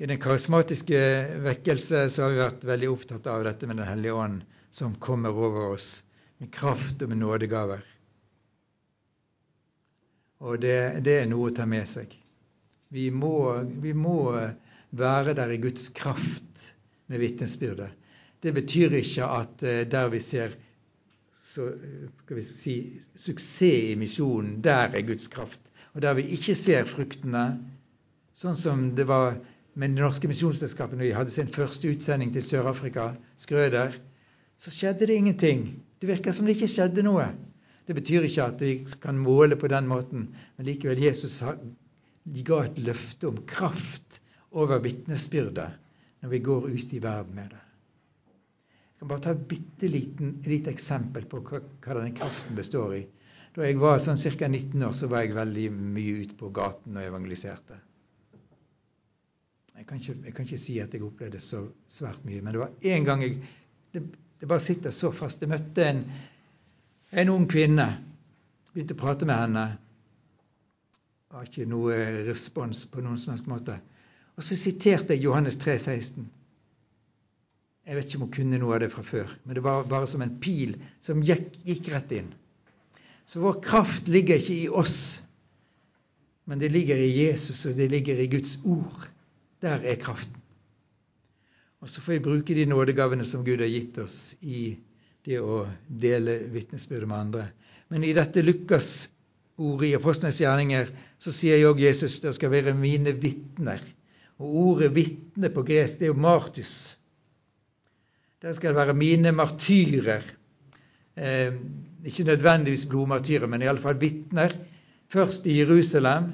I 0.00 0.06
den 0.08 0.16
karismatiske 0.18 1.00
vekkelse 1.44 2.06
så 2.08 2.22
har 2.24 2.32
vi 2.32 2.40
vært 2.40 2.64
veldig 2.64 2.88
opptatt 2.90 3.28
av 3.28 3.44
dette 3.44 3.68
med 3.68 3.76
Den 3.76 3.90
hellige 3.90 4.14
ånd 4.16 4.40
som 4.72 4.94
kommer 4.96 5.36
over 5.36 5.74
oss 5.74 6.04
med 6.40 6.48
kraft 6.52 7.04
og 7.04 7.12
med 7.12 7.20
nådegaver. 7.20 7.82
Og 10.40 10.56
det, 10.64 11.04
det 11.04 11.18
er 11.20 11.28
noe 11.28 11.50
å 11.50 11.54
ta 11.54 11.68
med 11.68 11.84
seg. 11.88 12.08
Vi 12.88 13.10
må, 13.12 13.60
vi 13.84 13.92
må 13.92 14.32
være 14.96 15.36
der 15.36 15.52
i 15.52 15.60
Guds 15.60 15.90
kraft 15.92 16.70
med 17.12 17.20
vitnesbyrdet. 17.20 18.00
Det 18.44 18.52
betyr 18.52 18.98
ikke 19.00 19.24
at 19.24 19.62
eh, 19.64 19.82
der 19.88 20.10
vi 20.12 20.20
ser 20.20 20.52
så, 21.44 21.70
skal 22.24 22.36
vi 22.36 22.42
si, 22.42 22.74
suksess 23.16 23.62
i 23.92 23.94
misjonen, 24.00 24.58
der 24.64 24.90
er 24.96 25.06
Guds 25.06 25.28
kraft. 25.32 25.72
Og 25.94 26.02
der 26.02 26.16
vi 26.18 26.26
ikke 26.34 26.56
ser 26.58 26.88
fruktene, 26.88 27.44
sånn 28.34 28.56
som 28.58 28.86
det 28.98 29.06
var 29.08 29.36
med 29.78 29.94
det 29.94 30.02
norske 30.02 30.30
misjonsselskapet 30.30 30.98
når 30.98 31.06
de 31.06 31.16
hadde 31.18 31.34
sin 31.34 31.50
første 31.50 31.90
utsending 31.90 32.32
til 32.34 32.46
Sør-Afrika, 32.46 33.12
Skrøder, 33.40 33.96
så 34.58 34.72
skjedde 34.74 35.08
det 35.10 35.18
ingenting. 35.18 35.66
Det 36.00 36.10
virker 36.10 36.34
som 36.34 36.46
det 36.46 36.56
ikke 36.56 36.70
skjedde 36.70 37.04
noe. 37.06 37.28
Det 37.86 37.96
betyr 37.96 38.26
ikke 38.26 38.48
at 38.48 38.62
vi 38.64 38.76
kan 39.02 39.18
måle 39.20 39.58
på 39.60 39.70
den 39.70 39.88
måten, 39.90 40.28
men 40.56 40.68
likevel 40.68 41.02
Jesus 41.04 41.40
ga 41.42 42.62
et 42.64 42.80
løfte 42.80 43.28
om 43.30 43.42
kraft 43.46 44.20
over 44.54 44.80
vitnesbyrdet 44.82 45.68
når 46.22 46.32
vi 46.32 46.42
går 46.46 46.70
ut 46.72 46.96
i 46.96 47.02
verden 47.04 47.36
med 47.36 47.52
det 47.52 47.63
kan 49.04 49.08
bare 49.08 49.20
ta 49.20 49.30
et 49.30 49.48
bitte 49.48 49.88
lite 50.48 50.70
eksempel 50.72 51.26
på 51.28 51.42
hva, 51.44 51.58
hva 51.60 51.94
denne 51.98 52.14
kraften 52.16 52.56
består 52.56 52.94
i. 52.96 53.02
Da 53.54 53.66
jeg 53.66 53.76
var 53.78 53.98
sånn 54.00 54.16
ca. 54.16 54.48
19 54.48 54.82
år, 54.82 54.94
så 54.96 55.08
var 55.12 55.22
jeg 55.22 55.36
veldig 55.36 55.64
mye 55.76 56.22
ute 56.24 56.36
på 56.38 56.48
gaten 56.54 56.96
og 56.96 57.04
evangeliserte. 57.04 57.76
Jeg 59.74 59.86
kan, 59.86 59.98
ikke, 60.00 60.14
jeg 60.24 60.34
kan 60.34 60.46
ikke 60.48 60.62
si 60.62 60.78
at 60.80 60.94
jeg 60.94 61.04
opplevde 61.04 61.40
så 61.42 61.60
svært 61.90 62.24
mye, 62.24 62.40
men 62.40 62.54
det 62.54 62.62
var 62.62 62.72
én 62.80 63.04
gang 63.04 63.24
jeg 63.26 63.36
det, 63.92 64.02
det, 64.40 64.48
bare 64.48 64.62
sitter 64.62 64.94
så 64.94 65.10
fast. 65.12 65.42
Jeg 65.42 65.50
møtte 65.52 65.84
en, 65.84 66.00
en 67.12 67.32
ung 67.34 67.44
kvinne. 67.50 67.86
Begynte 68.72 68.96
å 68.96 69.02
prate 69.02 69.28
med 69.28 69.36
henne. 69.36 69.66
Har 71.34 71.50
ikke 71.50 71.68
noe 71.68 71.98
respons 72.24 72.86
på 72.90 73.04
noen 73.04 73.20
som 73.20 73.34
helst 73.34 73.50
måte. 73.50 73.76
Og 74.38 74.46
så 74.46 74.56
siterte 74.58 75.14
jeg 75.14 75.26
Johannes 75.28 75.60
3, 75.62 75.76
16. 75.76 76.24
Jeg 77.84 77.98
vet 77.98 78.08
ikke 78.08 78.18
om 78.20 78.24
hun 78.24 78.32
kunne 78.32 78.60
noe 78.60 78.76
av 78.76 78.80
det 78.84 78.92
fra 78.94 79.04
før, 79.04 79.32
men 79.44 79.58
det 79.58 79.64
var 79.64 79.84
bare 79.88 80.08
som 80.08 80.22
en 80.24 80.38
pil 80.40 80.78
som 81.04 81.20
gikk, 81.24 81.50
gikk 81.66 81.90
rett 81.92 82.14
inn. 82.16 82.30
Så 83.28 83.42
vår 83.42 83.58
kraft 83.64 84.08
ligger 84.08 84.40
ikke 84.40 84.56
i 84.56 84.70
oss, 84.72 85.20
men 86.48 86.60
det 86.60 86.72
ligger 86.72 87.00
i 87.00 87.12
Jesus, 87.12 87.64
og 87.68 87.76
det 87.76 87.90
ligger 87.92 88.20
i 88.20 88.28
Guds 88.32 88.56
ord. 88.64 89.08
Der 89.64 89.84
er 89.84 90.00
kraften. 90.00 90.40
Og 91.84 91.88
så 91.92 92.00
får 92.00 92.16
vi 92.16 92.24
bruke 92.24 92.56
de 92.56 92.64
nådegavene 92.68 93.24
som 93.28 93.44
Gud 93.44 93.60
har 93.60 93.68
gitt 93.68 93.98
oss 94.00 94.34
i 94.40 94.74
det 95.24 95.40
å 95.40 95.64
dele 95.88 96.38
vitnesbyrdet 96.52 97.08
med 97.08 97.18
andre. 97.18 97.44
Men 97.92 98.04
i 98.04 98.14
dette 98.16 98.44
Lukas-ordet 98.44 99.90
i 99.90 99.96
Apostlenes 99.96 100.40
gjerninger 100.40 100.88
så 101.20 101.32
sier 101.32 101.60
jo 101.60 101.74
Jesus 101.76 102.22
det 102.24 102.32
skal 102.36 102.52
være 102.52 102.76
mine 102.76 103.12
vitner. 103.20 103.84
Og 104.40 104.56
ordet 104.62 104.94
vitne 104.96 105.52
på 105.52 105.64
gresk 105.68 106.00
det 106.00 106.08
er 106.08 106.14
jo 106.14 106.24
martus. 106.24 106.96
Dere 108.44 108.52
skal 108.52 108.74
være 108.76 108.92
mine 108.92 109.30
martyrer. 109.32 110.24
Eh, 111.16 111.54
ikke 112.04 112.26
nødvendigvis 112.28 112.82
blodmartyrer, 112.90 113.48
men 113.48 113.62
iallfall 113.64 113.96
vitner. 113.96 114.52
Først 115.08 115.46
i 115.48 115.54
Jerusalem, 115.62 116.26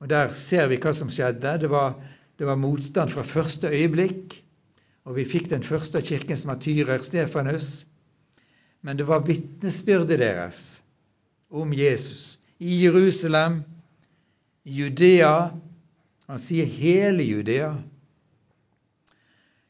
og 0.00 0.08
der 0.08 0.32
ser 0.32 0.70
vi 0.70 0.78
hva 0.80 0.94
som 0.96 1.10
skjedde. 1.12 1.52
Det 1.60 1.68
var, 1.68 1.98
det 2.38 2.48
var 2.48 2.56
motstand 2.56 3.12
fra 3.12 3.26
første 3.28 3.68
øyeblikk, 3.68 4.38
og 5.04 5.18
vi 5.18 5.26
fikk 5.28 5.50
den 5.50 5.62
første 5.62 6.00
kirkens 6.00 6.46
martyrer, 6.48 7.04
Stefanus. 7.04 7.84
Men 8.80 8.96
det 8.96 9.04
var 9.08 9.26
vitnesbyrdet 9.26 10.22
deres 10.24 10.80
om 11.50 11.76
Jesus 11.76 12.38
i 12.58 12.84
Jerusalem, 12.86 13.62
i 14.64 14.80
Judea 14.80 15.50
Han 16.28 16.40
sier 16.40 16.64
hele 16.64 17.24
Judea. 17.24 17.74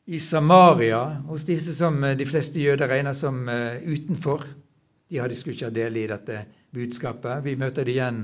I 0.08 0.20
Samaria, 0.20 1.02
hos 1.28 1.44
disse 1.44 1.74
som 1.76 2.00
de 2.00 2.26
fleste 2.26 2.62
jøder 2.62 2.88
regner 2.88 3.12
som 3.12 3.42
uh, 3.44 3.76
utenfor. 3.84 4.46
De 5.08 5.18
hadde 5.20 5.36
skulle 5.36 5.58
ikke 5.58 5.68
ha 5.68 5.74
del 5.76 5.98
i 6.00 6.06
dette 6.08 6.38
budskapet. 6.72 7.42
Vi 7.44 7.56
møter 7.60 7.84
det 7.84 7.92
igjen, 7.92 8.22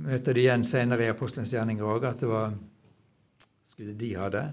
møter 0.00 0.36
det 0.36 0.46
igjen 0.46 0.64
senere 0.64 1.04
i 1.04 1.12
Apostelens 1.12 1.52
gjerninger 1.52 1.84
òg, 1.84 2.06
at 2.08 2.24
det 2.24 2.30
var 2.30 2.54
skulle 3.68 3.92
de 4.00 4.14
ha 4.16 4.30
det. 4.32 4.46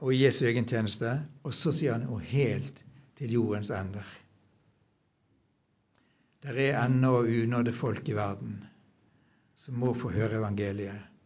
Og 0.00 0.14
i 0.14 0.22
Jesu 0.22 0.46
egen 0.48 0.64
tjeneste. 0.68 1.12
Og 1.44 1.52
så 1.52 1.74
sier 1.76 1.98
han 1.98 2.08
og 2.08 2.24
helt 2.32 2.80
til 3.20 3.36
jordens 3.36 3.68
ender. 3.74 4.08
Det 6.40 6.54
er 6.64 6.80
ennå 6.80 7.26
unådde 7.26 7.76
folk 7.76 8.08
i 8.08 8.16
verden 8.16 8.60
som 9.58 9.80
må 9.82 9.92
få 9.92 10.14
høre 10.14 10.38
evangeliet. 10.38 11.17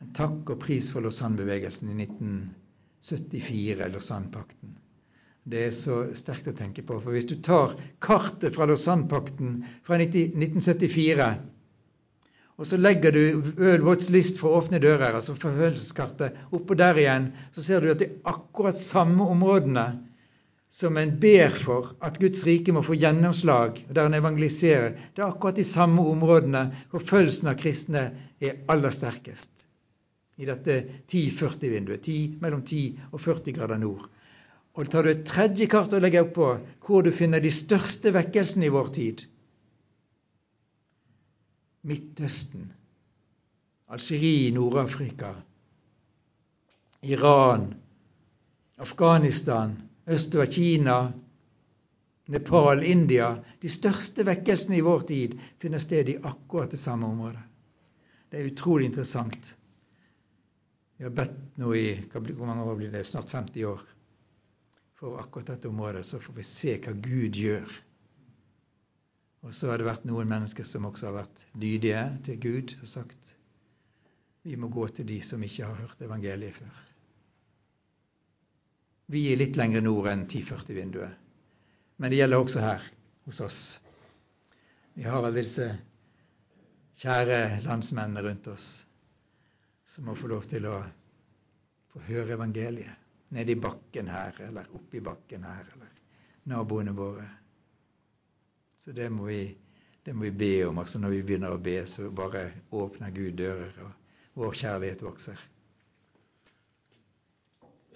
Men 0.00 0.12
takk 0.16 0.52
og 0.54 0.60
pris 0.62 0.90
for 0.92 1.04
Lausanne-bevegelsen 1.06 1.92
i 1.94 1.98
1974, 2.04 3.90
Lausanne-pakten. 3.94 4.76
Det 5.46 5.66
er 5.68 5.74
så 5.74 6.00
sterkt 6.18 6.50
å 6.50 6.56
tenke 6.58 6.82
på. 6.82 6.98
For 7.02 7.14
hvis 7.14 7.28
du 7.30 7.36
tar 7.38 7.76
kartet 8.02 8.54
fra 8.56 8.66
Lausanne-pakten 8.68 9.60
fra 9.86 10.00
1974 10.02 11.30
og 12.56 12.64
så 12.64 12.78
legger 12.80 13.12
du 13.12 13.52
What's 13.84 14.08
List 14.12 14.38
for 14.40 14.56
åpne 14.56 14.80
dører, 14.80 15.12
altså 15.12 15.34
forfølgelseskartet, 15.36 16.38
oppå 16.56 16.76
der 16.80 16.96
igjen, 16.96 17.30
så 17.52 17.64
ser 17.64 17.84
du 17.84 17.90
at 17.92 18.00
det 18.00 18.08
er 18.08 18.30
akkurat 18.32 18.80
samme 18.80 19.26
områdene 19.28 19.84
som 20.72 20.96
en 21.00 21.12
ber 21.20 21.52
for 21.52 21.92
at 22.04 22.16
Guds 22.20 22.42
rike 22.48 22.72
må 22.74 22.82
få 22.84 22.96
gjennomslag, 22.96 23.82
der 23.92 24.08
en 24.08 24.16
evangeliserer, 24.16 24.96
det 25.12 25.22
er 25.22 25.28
akkurat 25.28 25.60
de 25.60 25.66
samme 25.68 26.04
områdene 26.08 26.64
hvor 26.90 27.04
følelsen 27.04 27.52
av 27.52 27.60
kristne 27.60 28.08
er 28.40 28.58
aller 28.72 28.92
sterkest. 28.92 29.65
I 30.36 30.48
dette 30.48 30.76
10-40-vinduet. 31.08 32.02
10, 32.02 32.36
mellom 32.40 32.62
10 32.62 33.00
og 33.12 33.20
40 33.20 33.56
grader 33.56 33.80
nord. 33.80 34.08
Og 34.76 34.90
tar 34.92 35.06
du 35.06 35.10
et 35.10 35.24
tredje 35.24 35.68
kart 35.72 35.94
og 35.96 36.02
legger 36.04 36.26
oppå 36.26 36.50
hvor 36.84 37.04
du 37.06 37.12
finner 37.14 37.40
de 37.40 37.52
største 37.54 38.12
vekkelsene 38.12 38.68
i 38.68 38.72
vår 38.74 38.90
tid. 38.92 39.24
Midtøsten, 41.86 42.72
Algerie, 43.88 44.50
Nord-Afrika, 44.52 45.32
Iran, 47.06 47.68
Afghanistan, 48.82 49.76
østover 50.06 50.50
Kina, 50.50 51.12
Nepal, 52.26 52.82
India 52.82 53.36
De 53.62 53.70
største 53.70 54.24
vekkelsene 54.26 54.80
i 54.80 54.84
vår 54.84 55.04
tid 55.08 55.36
finner 55.62 55.78
sted 55.78 56.08
i 56.10 56.16
akkurat 56.18 56.70
det 56.74 56.80
samme 56.82 57.06
området. 57.06 57.44
Det 58.30 58.40
er 58.40 58.50
utrolig 58.50 58.88
interessant. 58.90 59.54
Vi 60.96 61.04
har 61.04 61.12
bedt 61.12 61.58
nå 61.60 61.74
i 61.76 61.88
hvor 62.12 62.46
mange 62.48 62.64
år 62.64 62.78
blir 62.78 62.92
det? 62.92 63.04
snart 63.04 63.28
50 63.30 63.64
år 63.68 63.82
for 64.96 65.20
akkurat 65.20 65.46
dette 65.52 65.68
området. 65.68 66.06
Så 66.06 66.20
får 66.20 66.38
vi 66.38 66.44
se 66.48 66.76
hva 66.80 66.92
Gud 66.92 67.36
gjør. 67.36 67.74
Og 69.44 69.54
så 69.54 69.70
har 69.70 69.78
det 69.78 69.86
vært 69.90 70.06
noen 70.08 70.28
mennesker 70.30 70.64
som 70.64 70.88
også 70.88 71.10
har 71.10 71.18
vært 71.20 71.44
lydige 71.60 72.00
til 72.24 72.40
Gud 72.40 72.76
og 72.80 72.88
sagt 72.88 73.34
vi 74.46 74.54
må 74.56 74.68
gå 74.70 74.86
til 74.94 75.08
de 75.08 75.18
som 75.26 75.42
ikke 75.42 75.66
har 75.66 75.74
hørt 75.74 76.02
evangeliet 76.06 76.54
før. 76.54 76.82
Vi 79.10 79.24
er 79.32 79.38
litt 79.40 79.58
lenger 79.58 79.82
nord 79.82 80.06
enn 80.10 80.22
1040-vinduet. 80.26 81.16
Men 81.98 82.12
det 82.12 82.20
gjelder 82.20 82.42
også 82.42 82.62
her 82.62 82.84
hos 83.26 83.40
oss. 83.42 83.60
Vi 84.94 85.02
har 85.02 85.18
alle 85.18 85.34
disse 85.34 85.66
kjære 87.02 87.64
landsmennene 87.66 88.22
rundt 88.22 88.46
oss 88.54 88.85
som 89.86 90.08
må 90.08 90.14
få 90.18 90.28
lov 90.30 90.46
til 90.50 90.66
å 90.66 90.80
få 91.92 92.02
høre 92.08 92.34
evangeliet. 92.34 93.04
Nede 93.34 93.54
i 93.54 93.58
bakken 93.58 94.10
her, 94.10 94.34
eller 94.46 94.68
oppi 94.74 95.00
bakken 95.02 95.46
her, 95.46 95.66
eller 95.74 95.92
naboene 96.50 96.94
våre. 96.94 97.26
Så 98.78 98.92
det 98.94 99.08
må 99.10 99.26
vi, 99.30 99.42
det 100.04 100.14
må 100.14 100.28
vi 100.28 100.30
be 100.30 100.52
om. 100.68 100.78
altså 100.78 101.00
Når 101.02 101.14
vi 101.14 101.22
begynner 101.26 101.54
å 101.54 101.62
be, 101.62 101.80
så 101.90 102.10
bare 102.10 102.48
åpner 102.70 103.14
Gud 103.14 103.38
dører, 103.38 103.78
og 103.82 104.42
vår 104.42 104.58
kjærlighet 104.62 105.02
vokser. 105.06 105.46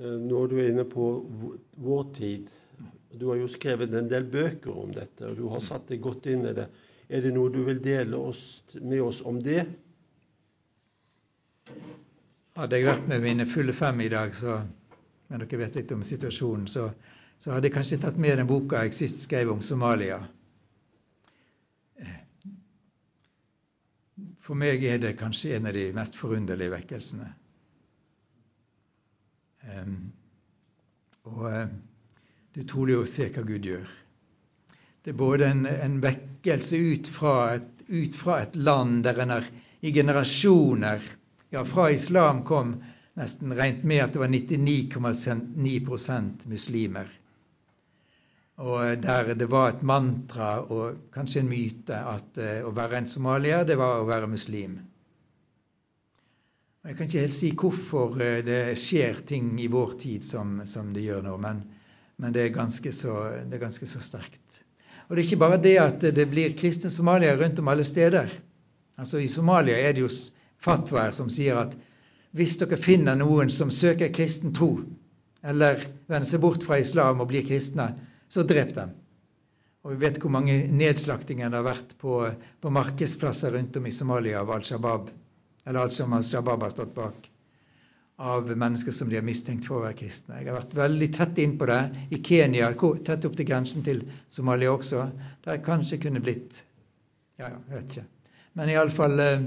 Eh, 0.01 0.17
når 0.31 0.51
du 0.51 0.57
er 0.59 0.73
inne 0.73 0.87
på 0.89 1.11
vår 1.77 2.11
tid 2.17 2.49
Du 3.11 3.27
har 3.27 3.41
jo 3.41 3.49
skrevet 3.51 3.91
en 3.99 4.07
del 4.09 4.29
bøker 4.31 4.71
om 4.71 4.93
dette, 4.95 5.27
og 5.27 5.35
du 5.37 5.49
har 5.51 5.63
satt 5.67 5.89
deg 5.91 5.99
godt 6.01 6.29
inn 6.31 6.45
i 6.47 6.53
det. 6.55 6.69
Er 7.11 7.25
det 7.25 7.33
noe 7.35 7.51
du 7.51 7.65
vil 7.67 7.81
dele 7.83 8.21
med 8.87 9.01
oss 9.03 9.19
om 9.27 9.41
det? 9.43 9.65
Hadde 12.61 12.77
jeg 12.77 12.91
vært 12.91 13.07
med 13.09 13.23
mine 13.25 13.47
fulle 13.49 13.73
fem 13.73 14.03
i 14.05 14.11
dag, 14.13 14.35
så, 14.37 14.59
men 15.31 15.41
dere 15.41 15.63
vet 15.63 15.79
litt 15.79 15.93
om 15.97 16.03
situasjonen, 16.05 16.67
så, 16.69 16.91
så 17.41 17.55
hadde 17.55 17.71
jeg 17.71 17.77
kanskje 17.79 17.99
tatt 18.03 18.19
med 18.21 18.37
den 18.37 18.49
boka 18.51 18.83
jeg 18.85 18.97
sist 18.99 19.23
skrev 19.23 19.53
om 19.55 19.63
Somalia. 19.65 20.19
For 24.45 24.59
meg 24.59 24.85
er 24.85 24.99
det 25.01 25.15
kanskje 25.21 25.55
en 25.57 25.71
av 25.71 25.77
de 25.77 25.87
mest 25.97 26.19
forunderlige 26.19 26.75
vekkelsene. 26.75 27.31
Um, 29.71 29.97
og 31.31 31.41
uh, 31.47 31.65
det 32.51 32.61
er 32.61 32.67
utrolig 32.67 32.99
å 32.99 33.07
se 33.09 33.29
hva 33.31 33.45
Gud 33.47 33.69
gjør. 33.71 33.89
Det 35.01 35.15
er 35.15 35.19
både 35.21 35.49
en, 35.49 35.65
en 35.71 35.97
vekkelse 36.03 36.77
ut 36.77 37.09
fra, 37.15 37.35
et, 37.57 37.85
ut 37.89 38.21
fra, 38.21 38.41
et, 38.45 38.57
land 38.61 39.05
der 39.07 39.23
en 39.23 39.33
har 39.39 39.49
i 39.81 39.95
generasjoner 39.97 41.09
Ja, 41.51 41.65
fra 41.65 41.91
islam 41.91 42.45
kom 42.45 42.85
nesten 43.19 43.53
regnet 43.59 43.85
med 43.85 44.05
at 44.05 44.13
det 44.15 44.21
var 44.23 44.29
99,9% 44.29 46.49
muslimer. 46.49 47.09
Og 48.61 49.03
der 49.03 49.35
det 49.35 49.49
var 49.51 49.69
et 49.73 49.83
mantra 49.83 50.61
og 50.61 50.97
kanskje 51.15 51.41
en 51.41 51.49
myte 51.51 51.97
at 51.97 52.39
uh, 52.39 52.69
å 52.69 52.71
være 52.77 52.97
en 53.01 53.09
somalier, 53.11 53.65
det 53.67 53.77
var 53.81 53.99
å 53.99 54.07
være 54.07 54.27
muslim. 54.31 54.79
Jeg 56.87 56.97
kan 56.97 57.07
ikke 57.09 57.25
helt 57.27 57.37
si 57.37 57.51
hvorfor 57.53 58.23
eh, 58.25 58.45
det 58.45 58.79
skjer 58.81 59.15
ting 59.29 59.61
i 59.61 59.69
vår 59.69 59.91
tid 60.01 60.25
som, 60.25 60.63
som 60.65 60.95
det 60.95 61.03
gjør 61.05 61.23
nå, 61.27 61.37
men, 61.37 61.61
men 62.17 62.33
det, 62.33 62.47
er 62.49 62.93
så, 62.97 63.15
det 63.45 63.59
er 63.59 63.67
ganske 63.67 63.87
så 63.91 64.01
sterkt. 64.01 64.63
Og 65.09 65.17
det 65.17 65.21
er 65.21 65.27
ikke 65.27 65.43
bare 65.43 65.61
det 65.61 65.79
at 65.83 66.01
det 66.15 66.31
blir 66.31 66.57
kristne 66.57 66.91
somaliere 66.95 67.37
rundt 67.43 67.59
om 67.61 67.69
alle 67.69 67.85
steder. 67.85 68.33
Altså 68.97 69.21
I 69.21 69.29
Somalia 69.29 69.77
er 69.77 69.93
det 69.93 70.07
jo 70.07 70.13
fatwaer 70.65 71.15
som 71.17 71.31
sier 71.33 71.59
at 71.61 71.77
hvis 72.37 72.57
dere 72.61 72.79
finner 72.79 73.19
noen 73.19 73.51
som 73.51 73.73
søker 73.75 74.13
kristen 74.15 74.55
tro, 74.55 74.75
eller 75.43 75.83
vender 76.07 76.29
seg 76.29 76.43
bort 76.45 76.67
fra 76.67 76.79
islam 76.79 77.23
og 77.23 77.31
blir 77.33 77.47
kristne, 77.49 77.89
så 78.31 78.45
drep 78.47 78.75
dem. 78.77 78.93
Og 79.83 79.95
vi 79.95 80.03
vet 80.05 80.21
hvor 80.21 80.33
mange 80.33 80.59
nedslaktinger 80.69 81.51
det 81.51 81.57
har 81.57 81.67
vært 81.67 81.97
på, 81.99 82.21
på 82.61 82.73
markedsplasser 82.77 83.57
rundt 83.57 83.79
om 83.81 83.89
i 83.89 83.95
Somalia 83.97 84.43
av 84.45 84.53
Al 84.53 84.67
Shabaab 84.67 85.09
eller 85.65 85.81
alt 85.81 85.97
som 85.97 86.13
Al 86.13 86.25
Shabaab 86.25 86.63
har 86.63 86.71
stått 86.71 86.95
bak, 86.95 87.31
av 88.21 88.57
mennesker 88.57 88.93
som 88.93 89.09
de 89.09 89.17
har 89.17 89.25
mistenkt 89.25 89.65
for 89.69 89.79
å 89.79 89.85
være 89.87 89.97
kristne. 89.97 90.41
Jeg 90.41 90.51
har 90.51 90.59
vært 90.59 90.77
veldig 90.77 91.09
tett 91.17 91.39
innpå 91.41 91.69
det 91.71 91.81
i 92.13 92.21
Kenya, 92.25 92.73
tett 93.07 93.25
opp 93.25 93.37
til 93.39 93.49
grensen 93.49 93.85
til 93.87 94.03
Somalia 94.29 94.75
også, 94.75 95.07
der 95.47 95.63
kanskje 95.65 96.01
kunne 96.03 96.23
blitt 96.25 96.65
Ja, 97.41 97.49
ja, 97.49 97.57
jeg 97.71 97.77
vet 97.79 97.95
ikke. 97.95 98.09
Men 98.61 98.69
iallfall 98.69 99.23
eh, 99.25 99.45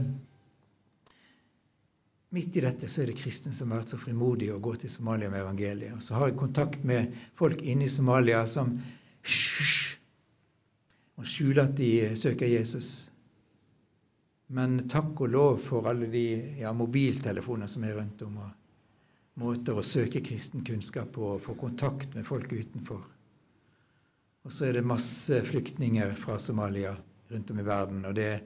Midt 2.33 2.57
i 2.57 2.63
dette 2.65 2.89
så 2.89 3.03
er 3.03 3.11
det 3.11 3.19
kristne 3.19 3.53
som 3.53 3.71
har 3.71 3.83
vært 3.83 3.93
så 3.93 3.99
frimodige 4.01 4.55
å 4.55 4.61
gå 4.63 4.73
til 4.81 4.89
Somalia 4.89 5.29
med 5.29 5.43
evangeliet. 5.43 5.93
Og 5.93 6.01
så 6.01 6.17
har 6.17 6.31
jeg 6.31 6.39
kontakt 6.39 6.85
med 6.87 7.13
folk 7.37 7.61
inne 7.61 7.85
i 7.85 7.93
Somalia 7.93 8.41
som 8.49 8.73
og 11.13 11.29
skjuler 11.29 11.67
at 11.67 11.75
de 11.77 11.91
søker 12.17 12.49
Jesus. 12.49 12.89
Men 14.53 14.83
takk 14.91 15.21
og 15.23 15.31
lov 15.33 15.61
for 15.63 15.87
alle 15.89 16.09
de 16.11 16.25
ja, 16.59 16.73
mobiltelefoner 16.75 17.69
som 17.71 17.85
er 17.87 17.95
rundt 17.99 18.21
om, 18.25 18.41
og 18.43 19.39
måter 19.39 19.77
å 19.79 19.85
søke 19.85 20.21
kristen 20.25 20.65
kunnskap 20.65 21.13
på 21.15 21.35
og 21.35 21.41
få 21.45 21.55
kontakt 21.57 22.17
med 22.17 22.27
folk 22.27 22.51
utenfor. 22.51 23.01
Og 24.43 24.51
så 24.51 24.67
er 24.67 24.77
det 24.77 24.85
masse 24.85 25.39
flyktninger 25.47 26.17
fra 26.19 26.35
Somalia 26.41 26.91
rundt 27.31 27.53
om 27.53 27.61
i 27.61 27.65
verden. 27.65 28.03
Og 28.09 28.17
det 28.17 28.27
er 28.33 28.43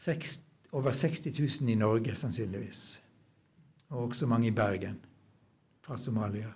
6, 0.00 0.40
over 0.72 0.92
60 0.92 1.32
000 1.60 1.70
i 1.70 1.74
Norge, 1.78 2.14
sannsynligvis. 2.14 3.00
Og 3.90 4.10
også 4.10 4.26
mange 4.30 4.48
i 4.48 4.54
Bergen 4.54 4.98
fra 5.82 5.98
Somalia. 5.98 6.52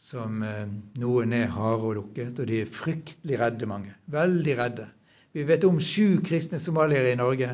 Som 0.00 0.42
eh, 0.44 0.66
Noen 1.00 1.32
er 1.36 1.52
harde 1.52 1.88
og 1.88 1.96
lukket, 1.98 2.40
og 2.40 2.48
de 2.48 2.62
er 2.62 2.72
fryktelig 2.72 3.40
redde, 3.40 3.68
mange. 3.68 3.94
Veldig 4.12 4.56
redde. 4.58 4.88
Vi 5.32 5.44
vet 5.46 5.64
om 5.64 5.80
sju 5.80 6.20
kristne 6.26 6.58
somaliere 6.58 7.12
i 7.12 7.18
Norge. 7.20 7.52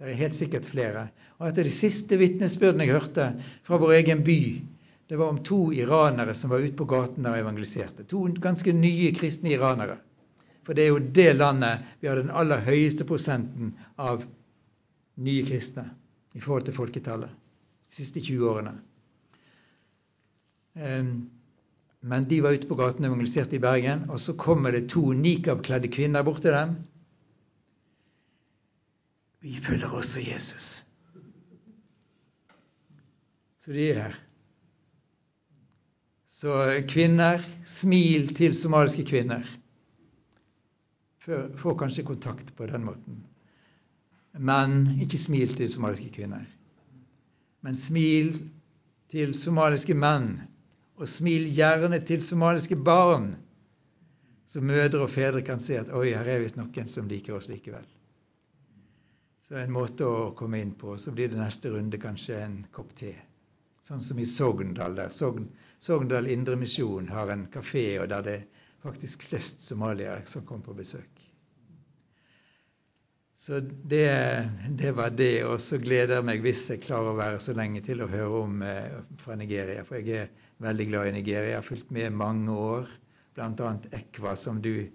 Det 0.00 0.10
er 0.10 0.20
helt 0.20 0.36
sikkert 0.36 0.68
flere. 0.68 1.08
Og 1.38 1.48
et 1.48 1.58
av 1.58 1.66
de 1.66 1.72
siste 1.72 2.18
vitnesbyrdene 2.20 2.86
jeg 2.86 2.96
hørte 2.96 3.30
fra 3.66 3.80
vår 3.80 4.00
egen 4.02 4.26
by, 4.26 4.42
Det 5.10 5.16
var 5.18 5.28
om 5.28 5.42
to 5.42 5.72
iranere 5.74 6.34
som 6.38 6.50
var 6.50 6.62
ute 6.62 6.76
på 6.78 6.84
gaten 6.86 7.24
og 7.26 7.34
evangeliserte. 7.34 8.04
To 8.06 8.28
ganske 8.30 8.70
nye 8.72 9.08
kristne 9.10 9.50
iranere. 9.50 9.96
For 10.66 10.76
det 10.76 10.84
er 10.84 10.92
jo 10.92 11.00
det 11.20 11.32
landet 11.36 11.86
vi 12.00 12.08
har 12.10 12.20
den 12.20 12.32
aller 12.36 12.62
høyeste 12.66 13.06
prosenten 13.08 13.72
av 14.00 14.24
nye 15.20 15.44
kristne 15.46 15.86
i 16.36 16.40
forhold 16.42 16.68
til 16.68 16.76
folketallet 16.76 17.32
de 17.90 17.98
siste 18.00 18.22
20 18.22 18.50
årene. 18.50 18.74
Men 22.00 22.28
de 22.28 22.38
var 22.44 22.54
ute 22.56 22.68
på 22.70 22.78
gaten 22.78 23.04
og 23.04 23.10
evangeliserte 23.10 23.58
i 23.58 23.62
Bergen, 23.62 24.06
og 24.08 24.20
så 24.22 24.36
kommer 24.38 24.72
det 24.72 24.88
to 24.92 25.10
nikab-kledde 25.12 25.90
kvinner 25.92 26.24
bort 26.24 26.42
til 26.44 26.54
dem. 26.56 26.78
Vi 29.40 29.56
følger 29.60 29.92
også 29.96 30.20
Jesus. 30.20 30.70
Så 33.60 33.72
de 33.72 33.90
er 33.90 34.02
her. 34.02 34.18
Så 36.30 36.54
kvinner, 36.88 37.42
smil 37.64 38.30
til 38.36 38.54
somaliske 38.56 39.04
kvinner. 39.04 39.44
Får 41.56 41.78
kanskje 41.78 42.06
kontakt 42.06 42.56
på 42.56 42.66
den 42.66 42.84
måten. 42.84 43.24
Men 44.32 45.00
ikke 45.02 45.18
smil 45.18 45.54
til 45.56 45.70
somaliske 45.70 46.10
kvinner. 46.14 46.46
Men 47.60 47.76
smil 47.76 48.32
til 49.10 49.34
somaliske 49.34 49.94
menn. 49.94 50.32
Og 51.00 51.08
smil 51.08 51.48
gjerne 51.56 52.00
til 52.06 52.22
somaliske 52.22 52.76
barn. 52.76 53.32
Så 54.46 54.60
mødre 54.60 55.04
og 55.04 55.10
fedre 55.10 55.42
kan 55.46 55.60
se 55.62 55.78
at 55.78 55.90
oi, 55.94 56.10
her 56.10 56.26
er 56.26 56.42
visst 56.42 56.58
noen 56.58 56.88
som 56.90 57.08
liker 57.08 57.36
oss 57.36 57.48
likevel. 57.50 57.86
Så 59.46 59.58
en 59.58 59.72
måte 59.74 60.06
å 60.06 60.30
komme 60.38 60.60
inn 60.62 60.72
på. 60.78 60.96
Så 60.98 61.14
blir 61.14 61.30
det 61.30 61.38
neste 61.38 61.70
runde 61.70 61.98
kanskje 61.98 62.38
en 62.44 62.60
kopp 62.74 62.94
te. 62.98 63.14
Sånn 63.82 64.02
som 64.04 64.18
i 64.20 64.26
Sogndal. 64.28 64.94
der 64.94 65.10
Sogn, 65.14 65.48
Sogndal 65.78 66.28
Indremisjon 66.28 67.08
har 67.08 67.32
en 67.32 67.46
kafé, 67.50 67.98
og 68.02 68.08
der 68.12 68.22
det 68.22 68.34
er 68.34 68.66
faktisk 68.82 69.22
flest 69.28 69.60
somaliere 69.64 70.26
som 70.26 70.44
kommer 70.46 70.64
på 70.64 70.76
besøk. 70.82 71.19
Så 73.40 73.60
det, 73.60 74.48
det, 74.68 74.92
var 74.92 75.10
det. 75.10 75.44
Og 75.48 75.60
så 75.64 75.78
gleder 75.80 76.18
jeg 76.18 76.24
meg, 76.28 76.42
hvis 76.44 76.66
jeg 76.68 76.82
klarer 76.84 77.14
å 77.14 77.16
være 77.16 77.38
så 77.40 77.54
lenge, 77.56 77.80
til 77.80 78.02
å 78.04 78.08
høre 78.10 78.40
om 78.42 78.58
eh, 78.60 78.98
fra 79.22 79.32
Nigeria. 79.40 79.80
For 79.88 79.96
jeg 79.96 80.26
er 80.26 80.50
veldig 80.60 80.84
glad 80.90 81.08
i 81.08 81.14
Nigeria. 81.14 81.46
Jeg 81.48 81.56
har 81.56 81.64
fulgt 81.64 81.94
med 81.96 82.18
mange 82.20 82.52
år. 82.52 82.90
Bl.a. 83.38 83.70
Ekwa, 83.96 84.34
som 84.36 84.58
du, 84.60 84.90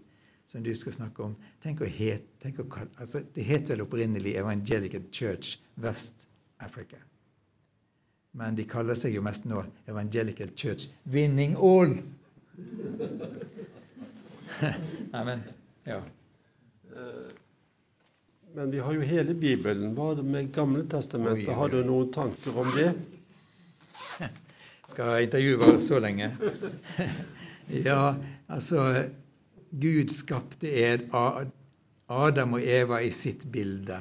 som 0.46 0.62
du, 0.62 0.70
skal 0.78 0.94
snakke 0.94 1.26
om. 1.26 1.34
Tenk 1.64 1.82
å 1.82 1.90
het, 1.90 2.28
tenk 2.44 2.60
å, 2.62 2.68
altså, 3.02 3.24
det 3.34 3.48
het 3.48 3.72
vel 3.74 3.82
opprinnelig 3.82 4.36
Evangelical 4.38 5.02
Church 5.10 5.56
West 5.82 6.28
Africa. 6.62 7.00
Men 8.38 8.60
de 8.60 8.68
kaller 8.70 9.00
seg 9.00 9.18
jo 9.18 9.24
mest 9.26 9.48
nå 9.50 9.64
Evangelical 9.90 10.54
Church 10.54 10.86
Winning 11.10 11.58
All. 11.58 11.98
Neimen, 15.16 15.42
ja. 15.90 15.98
Men 18.56 18.72
vi 18.72 18.80
har 18.80 18.94
jo 18.94 19.02
hele 19.04 19.34
Bibelen. 19.36 19.92
Hva 19.98 20.14
med 20.24 20.54
Gamle 20.56 20.86
testamentet? 20.88 21.52
Har 21.58 21.74
du 21.74 21.82
noen 21.84 22.12
tanker 22.16 22.56
om 22.62 22.70
det? 22.72 22.94
Skal 24.92 25.10
jeg 25.12 25.28
intervjue 25.28 25.60
bare 25.60 25.82
så 25.84 26.00
lenge? 26.00 26.30
ja, 27.90 28.16
altså 28.48 28.86
Gud 29.76 30.14
skapte 30.16 30.72
Adam 32.08 32.56
og 32.56 32.64
Eva 32.64 33.02
i 33.04 33.12
sitt 33.12 33.44
bilde. 33.52 34.00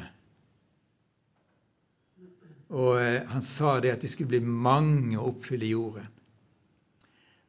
Og 2.71 3.01
eh, 3.03 3.27
han 3.35 3.43
sa 3.43 3.81
det 3.83 3.97
at 3.97 4.07
de 4.07 4.13
skulle 4.13 4.37
bli 4.37 4.43
mange 4.45 5.19
og 5.19 5.33
oppfylle 5.33 5.73
jorden. 5.73 6.07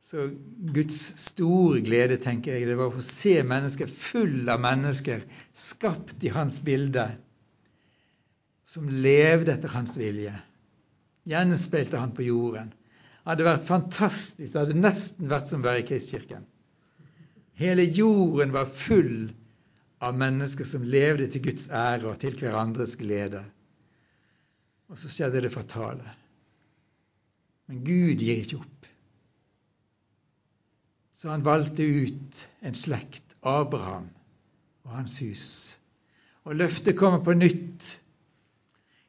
Så 0.05 0.27
Guds 0.69 0.97
store 1.17 1.79
glede, 1.81 2.19
tenker 2.21 2.53
jeg, 2.53 2.67
det 2.69 2.77
var 2.77 2.93
å 2.93 3.01
se 3.01 3.39
mennesker 3.41 3.89
full 3.89 4.43
av 4.53 4.61
mennesker, 4.61 5.23
skapt 5.57 6.21
i 6.21 6.29
hans 6.29 6.59
bilde, 6.65 7.07
som 8.69 8.85
levde 8.89 9.55
etter 9.55 9.73
hans 9.73 9.97
vilje. 9.97 10.35
Gjenspeilte 11.25 11.97
han 11.97 12.13
på 12.13 12.27
jorden. 12.27 12.69
Det 12.69 13.31
hadde 13.31 13.47
vært 13.47 13.65
fantastisk. 13.65 14.51
Det 14.53 14.61
hadde 14.61 14.77
nesten 14.77 15.31
vært 15.31 15.49
som 15.49 15.63
å 15.63 15.69
være 15.71 15.81
i 15.81 15.87
Kristkirken. 15.89 16.45
Hele 17.57 17.87
jorden 17.89 18.53
var 18.53 18.69
full 18.69 19.31
av 20.05 20.13
mennesker 20.21 20.69
som 20.69 20.85
levde 20.85 21.31
til 21.33 21.47
Guds 21.47 21.71
ære 21.73 22.11
og 22.11 22.19
til 22.21 22.37
hverandres 22.37 22.93
glede. 23.01 23.41
Og 24.91 25.01
så 25.01 25.09
skjedde 25.09 25.41
det 25.47 25.53
fatale. 25.55 26.13
Men 27.65 27.81
Gud 27.87 28.21
gir 28.21 28.43
ikke 28.43 28.61
opp. 28.61 28.91
Så 31.15 31.29
han 31.31 31.45
valgte 31.45 31.83
ut 31.83 32.41
en 32.59 32.75
slekt, 32.75 33.37
Abraham 33.41 34.09
og 34.83 34.97
hans 34.97 35.19
hus. 35.23 35.45
Og 36.43 36.57
løftet 36.59 36.97
kommer 36.99 37.23
på 37.23 37.37
nytt. 37.37 37.87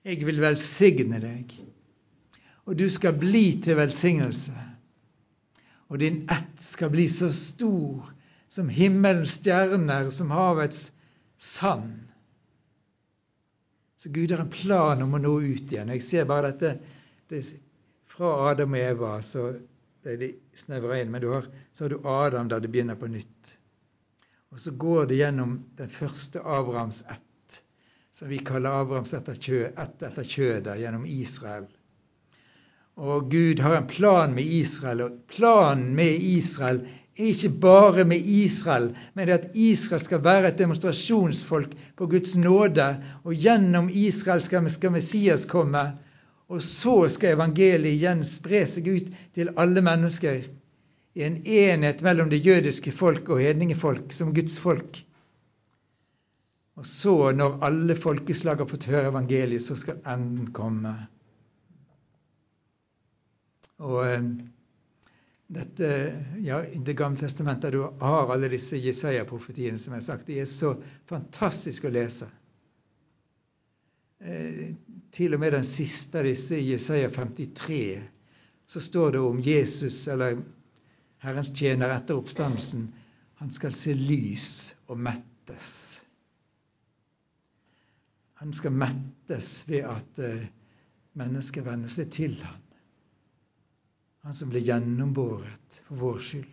Jeg 0.07 0.23
vil 0.23 0.38
velsigne 0.40 1.19
deg, 1.19 1.51
og 2.66 2.79
du 2.79 2.87
skal 2.95 3.16
bli 3.19 3.59
til 3.64 3.79
velsignelse. 3.79 4.55
Og 5.90 5.99
din 5.99 6.23
ett 6.31 6.62
skal 6.62 6.92
bli 6.95 7.09
så 7.11 7.33
stor 7.35 8.07
som 8.49 8.71
himmelens 8.71 9.40
stjerner, 9.40 10.11
som 10.11 10.31
havets 10.31 10.92
sand. 11.38 12.07
Så 13.99 14.11
Gud 14.14 14.31
har 14.31 14.45
en 14.45 14.51
plan 14.53 15.03
om 15.03 15.14
å 15.14 15.23
nå 15.23 15.38
ut 15.42 15.73
igjen. 15.73 15.90
Jeg 15.97 16.07
ser 16.07 16.29
bare 16.29 16.53
dette 16.53 16.77
det, 17.31 17.42
fra 18.07 18.31
Adam 18.53 18.79
og 18.79 18.83
Eva. 18.83 19.16
så 19.23 19.51
det 20.07 20.16
de 20.23 20.33
snevra 20.55 21.01
inn. 21.01 21.11
Men 21.11 21.23
du 21.25 21.31
har, 21.33 21.47
så 21.73 21.85
har 21.85 21.95
du 21.95 22.01
Adam, 22.05 22.49
der 22.49 22.62
det 22.62 22.71
begynner 22.73 22.99
på 22.99 23.11
nytt. 23.11 23.57
Og 24.55 24.61
så 24.62 24.71
går 24.71 25.07
det 25.11 25.19
gjennom 25.19 25.59
den 25.77 25.88
første 25.90 26.40
Abrahams 26.40 27.03
ett, 27.11 27.62
som 28.14 28.29
vi 28.31 28.38
kaller 28.38 28.81
Abrahams 28.81 29.14
ett 29.14 29.29
etter 29.29 30.23
kjødet, 30.23 30.79
gjennom 30.81 31.07
Israel. 31.07 31.66
Og 32.97 33.27
Gud 33.31 33.61
har 33.61 33.77
en 33.77 33.90
plan 33.90 34.33
med 34.35 34.45
Israel, 34.45 35.03
og 35.05 35.19
planen 35.29 35.90
med 35.99 36.23
Israel 36.25 36.81
er 37.16 37.33
ikke 37.33 37.51
bare 37.61 38.05
med 38.09 38.25
Israel, 38.25 38.95
men 39.14 39.29
at 39.29 39.51
Israel 39.55 40.01
skal 40.01 40.25
være 40.25 40.49
et 40.49 40.59
demonstrasjonsfolk 40.59 41.75
på 41.97 42.09
Guds 42.12 42.37
nåde, 42.37 42.87
og 43.25 43.35
gjennom 43.35 43.90
Israel 43.92 44.40
skal 44.42 44.92
Messias 44.92 45.45
komme 45.51 45.85
og 46.47 46.63
så 46.63 47.09
skal 47.11 47.35
evangeliet 47.35 47.97
igjen 47.97 48.23
spre 48.27 48.63
seg 48.71 48.87
ut 48.87 49.11
til 49.35 49.51
alle 49.59 49.83
mennesker 49.83 50.45
i 51.17 51.25
en 51.27 51.41
enhet 51.43 52.05
mellom 52.07 52.31
det 52.31 52.43
jødiske 52.45 52.93
folk 52.95 53.29
og 53.33 53.41
hedningefolk 53.43 54.13
som 54.15 54.35
Guds 54.37 54.59
folk. 54.61 55.01
Og 56.77 56.87
så, 56.87 57.33
når 57.33 57.59
alle 57.65 57.97
folkeslag 57.97 58.61
har 58.61 58.69
fått 58.69 58.85
høre 58.91 59.09
evangeliet, 59.09 59.65
så 59.65 59.79
skal 59.81 60.03
enden 60.13 60.51
komme. 60.55 60.93
Og 63.81 64.03
eh, 64.05 64.29
dette, 65.57 65.89
ja, 66.45 66.61
I 66.67 66.83
Det 66.85 66.97
gamle 66.99 67.21
testamentet 67.21 67.73
du 67.73 67.81
har 68.01 68.33
alle 68.33 68.53
disse 68.53 68.77
Jesaja-profetiene 68.77 69.81
som 69.81 69.95
jeg 69.97 70.05
har 70.05 70.09
sagt. 70.11 70.29
De 70.29 70.41
er 70.43 70.51
så 70.51 70.75
fantastiske 71.09 71.89
å 71.89 71.97
lese. 71.97 72.29
Eh, 75.07 75.11
til 75.12 75.35
og 75.35 75.40
med 75.40 75.53
den 75.53 75.64
siste 75.64 76.19
av 76.19 76.25
disse, 76.25 76.57
Jesaja 76.57 77.11
53, 77.11 78.03
så 78.66 78.81
står 78.81 79.12
det 79.12 79.21
om 79.21 79.40
Jesus, 79.40 80.09
eller 80.09 80.42
Herrens 81.23 81.53
tjener 81.55 81.95
etter 81.95 82.16
oppstandelsen. 82.19 82.92
Han 83.37 83.53
skal 83.53 83.73
se 83.73 83.95
lys 83.95 84.75
og 84.88 84.99
mettes. 84.99 86.03
Han 88.35 88.53
skal 88.53 88.73
mettes 88.73 89.64
ved 89.69 89.85
at 89.85 90.19
mennesket 90.19 90.53
mennesker 91.16 91.64
venner 91.64 91.88
seg 91.88 92.11
til 92.12 92.35
ham. 92.42 92.61
Han 94.27 94.35
som 94.37 94.51
ble 94.53 94.61
gjennombåret 94.61 95.79
for 95.87 96.03
vår 96.03 96.19
skyld. 96.21 96.53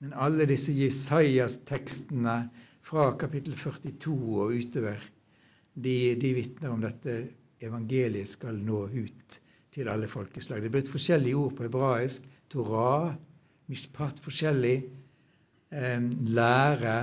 Men 0.00 0.16
alle 0.16 0.46
disse 0.48 0.72
Jesajas-tekstene 0.72 2.36
fra 2.82 3.10
kapittel 3.20 3.54
42 3.54 4.16
og 4.40 4.54
utover, 4.56 5.02
de, 5.74 6.14
de 6.14 6.32
vitner 6.34 6.72
om 6.72 6.82
dette 6.82 7.16
evangeliet 7.60 8.28
skal 8.28 8.58
nå 8.64 8.86
ut 8.88 9.40
til 9.70 9.88
alle 9.88 10.08
folkeslag. 10.10 10.62
Det 10.62 10.70
er 10.70 10.76
blitt 10.78 10.92
forskjellige 10.92 11.38
ord 11.38 11.56
på 11.56 11.66
hebraisk. 11.66 12.26
Torah, 12.50 13.12
mishpat 13.70 14.18
forskjellig. 14.24 14.78
Lære, 16.34 16.96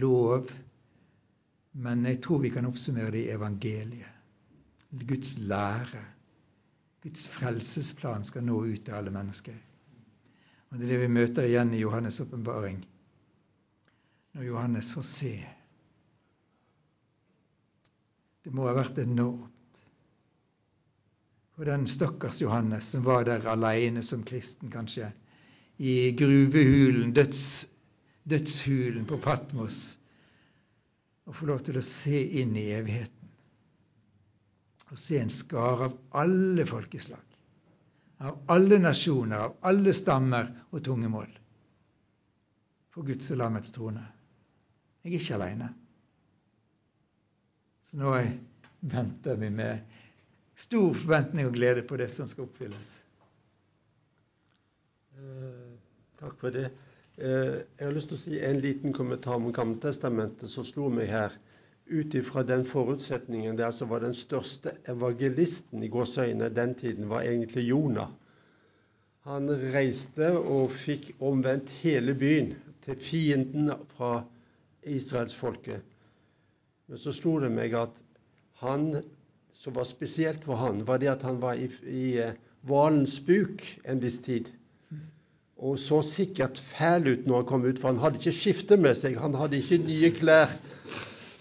lov. 0.00 0.48
Men 1.72 2.06
jeg 2.08 2.22
tror 2.24 2.40
vi 2.42 2.52
kan 2.54 2.66
oppsummere 2.66 3.12
det 3.14 3.26
i 3.26 3.34
evangeliet. 3.34 4.16
Guds 4.90 5.36
lære. 5.38 6.04
Guds 7.02 7.28
frelsesplan 7.32 8.24
skal 8.24 8.44
nå 8.44 8.62
ut 8.64 8.84
til 8.84 8.96
alle 8.96 9.12
mennesker. 9.14 9.56
Og 10.70 10.78
Det 10.78 10.84
er 10.86 10.92
det 10.92 11.00
vi 11.00 11.12
møter 11.12 11.46
igjen 11.48 11.74
i 11.74 11.82
Johannes' 11.82 12.22
åpenbaring 12.22 12.82
når 14.32 14.44
Johannes 14.46 14.92
får 14.94 15.02
se. 15.02 15.32
Det 18.44 18.52
må 18.56 18.68
ha 18.68 18.76
vært 18.76 18.98
enormt. 19.02 19.56
for 21.60 21.68
den 21.68 21.82
stakkars 21.92 22.38
Johannes 22.40 22.86
som 22.88 23.02
var 23.04 23.26
der 23.28 23.42
aleine 23.52 24.00
som 24.02 24.22
kristen, 24.24 24.70
kanskje, 24.72 25.10
i 25.76 26.12
gruvehulen, 26.16 27.12
døds, 27.12 27.68
dødshulen 28.24 29.04
på 29.04 29.18
Patmos, 29.20 29.98
og 31.28 31.36
få 31.36 31.50
lov 31.50 31.60
til 31.66 31.76
å 31.76 31.84
se 31.84 32.22
inn 32.40 32.56
i 32.56 32.70
evigheten. 32.72 33.28
Og 34.88 35.02
se 35.04 35.20
en 35.20 35.28
skare 35.28 35.90
av 35.90 35.98
alle 36.22 36.64
folkeslag, 36.64 37.36
av 38.24 38.40
alle 38.56 38.80
nasjoner, 38.80 39.44
av 39.50 39.60
alle 39.68 39.92
stammer 39.92 40.48
og 40.72 40.80
tungemål. 40.88 41.28
For 42.96 43.04
Guds 43.04 43.28
og 43.36 43.42
lammets 43.44 43.76
trone. 43.76 44.08
Jeg 45.04 45.12
er 45.12 45.20
ikke 45.20 45.36
aleine. 45.36 45.74
Så 47.90 47.98
nå 47.98 48.10
venter 48.80 49.36
vi 49.36 49.48
med 49.50 49.78
stor 50.54 50.92
forventning 50.94 51.48
og 51.48 51.56
glede 51.56 51.82
på 51.82 51.96
det 51.98 52.06
som 52.14 52.28
skal 52.30 52.44
oppfylles. 52.46 52.90
Eh, 55.18 55.72
takk 56.20 56.36
for 56.38 56.54
det. 56.54 56.68
Eh, 57.18 57.56
jeg 57.58 57.82
har 57.82 57.96
lyst 57.96 58.12
til 58.12 58.18
å 58.20 58.20
si 58.20 58.38
en 58.46 58.62
liten 58.62 58.94
kommentar 58.94 59.40
om 59.40 59.50
Gammeltestamentet 59.50 60.54
som 60.54 60.68
slo 60.68 60.86
meg 60.94 61.10
her. 61.10 61.34
Ut 61.90 62.14
ifra 62.14 62.46
den 62.46 62.62
forutsetningen 62.70 63.58
der 63.58 63.74
så 63.74 63.90
var 63.90 64.06
den 64.06 64.14
største 64.14 64.76
evangelisten 64.94 65.82
i 65.82 65.90
gåseøynene 65.90 66.54
den 66.54 66.78
tiden 66.78 67.10
var 67.10 67.26
egentlig 67.26 67.66
Jonah. 67.72 68.14
Han 69.26 69.50
reiste 69.74 70.30
og 70.38 70.78
fikk 70.86 71.16
omvendt 71.18 71.74
hele 71.82 72.14
byen 72.14 72.54
til 72.86 73.02
fienden 73.02 73.74
fra 73.96 74.20
israelsfolket. 74.86 75.82
Men 76.90 76.98
så 76.98 77.12
slo 77.14 77.36
det 77.38 77.52
meg 77.54 77.74
at 77.78 77.98
han 78.58 78.88
som 79.54 79.76
var 79.76 79.86
spesielt 79.86 80.42
for 80.42 80.58
han, 80.58 80.80
var 80.88 80.98
det 80.98 81.12
at 81.12 81.22
han 81.22 81.38
var 81.38 81.54
i, 81.54 81.68
i 81.86 82.06
eh, 82.18 82.32
hvalens 82.66 83.20
buk 83.22 83.62
en 83.86 84.02
viss 84.02 84.18
tid. 84.24 84.48
Og 85.60 85.78
så 85.78 86.00
sikkert 86.02 86.58
fæl 86.72 87.06
ut 87.12 87.26
når 87.28 87.42
han 87.42 87.46
kom 87.46 87.64
ut, 87.68 87.78
for 87.78 87.92
han 87.92 88.00
hadde 88.02 88.18
ikke 88.18 88.34
skifte 88.34 88.78
med 88.80 88.98
seg. 88.98 89.18
Han 89.20 89.36
hadde 89.38 89.60
ikke 89.60 89.78
nye 89.84 90.10
klær. 90.16 90.56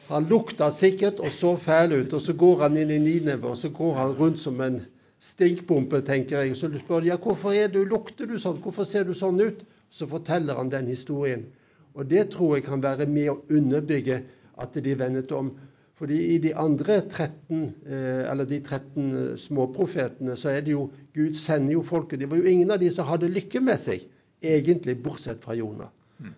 Han 0.09 0.29
lukta 0.29 0.69
sikkert 0.75 1.21
og 1.23 1.31
så 1.33 1.55
fæl 1.57 1.95
ut. 1.95 2.13
Og 2.13 2.21
så 2.21 2.35
går 2.37 2.65
han 2.67 2.77
inn 2.77 2.93
i 2.93 3.01
Nineve, 3.01 3.49
og 3.49 3.57
så 3.57 3.71
går 3.73 3.95
han 3.97 4.15
rundt 4.19 4.41
som 4.43 4.59
en 4.61 4.81
stinkbombe, 5.23 6.03
tenker 6.05 6.43
jeg. 6.43 6.57
Så 6.59 6.69
du 6.69 6.77
spør 6.83 7.07
ja, 7.07 7.17
hvorfor 7.17 7.55
er 7.55 7.71
du, 7.73 7.81
lukter 7.87 8.29
du 8.29 8.37
sånn, 8.37 8.59
hvorfor 8.61 8.85
ser 8.85 9.07
du 9.07 9.15
sånn 9.17 9.39
ut? 9.41 9.63
Så 9.89 10.05
forteller 10.11 10.59
han 10.59 10.69
den 10.69 10.91
historien. 10.91 11.47
Og 11.95 12.05
det 12.11 12.29
tror 12.35 12.59
jeg 12.59 12.67
kan 12.67 12.83
være 12.83 13.09
med 13.09 13.31
å 13.31 13.39
underbygge 13.49 14.21
at 14.59 14.79
de 14.83 14.95
vendet 14.99 15.31
om. 15.35 15.53
Fordi 15.99 16.17
i 16.33 16.37
de 16.39 16.53
andre 16.55 17.01
13, 17.01 17.63
eh, 17.85 18.31
eller 18.31 18.47
de 18.47 18.61
13 18.63 19.15
eh, 19.15 19.37
småprofetene 19.37 20.35
så 20.39 20.53
er 20.53 20.61
det 20.63 20.71
jo 20.71 20.85
Gud 21.15 21.35
sender 21.35 21.75
jo 21.75 21.81
folket. 21.83 22.21
Det 22.21 22.29
var 22.31 22.39
jo 22.39 22.47
ingen 22.47 22.71
av 22.71 22.79
de 22.79 22.87
som 22.91 23.07
hadde 23.09 23.27
lykke 23.27 23.59
med 23.59 23.81
seg, 23.81 24.05
egentlig, 24.39 24.95
bortsett 25.03 25.43
fra 25.43 25.57
Jonah. 25.59 25.91
Mm. 26.23 26.37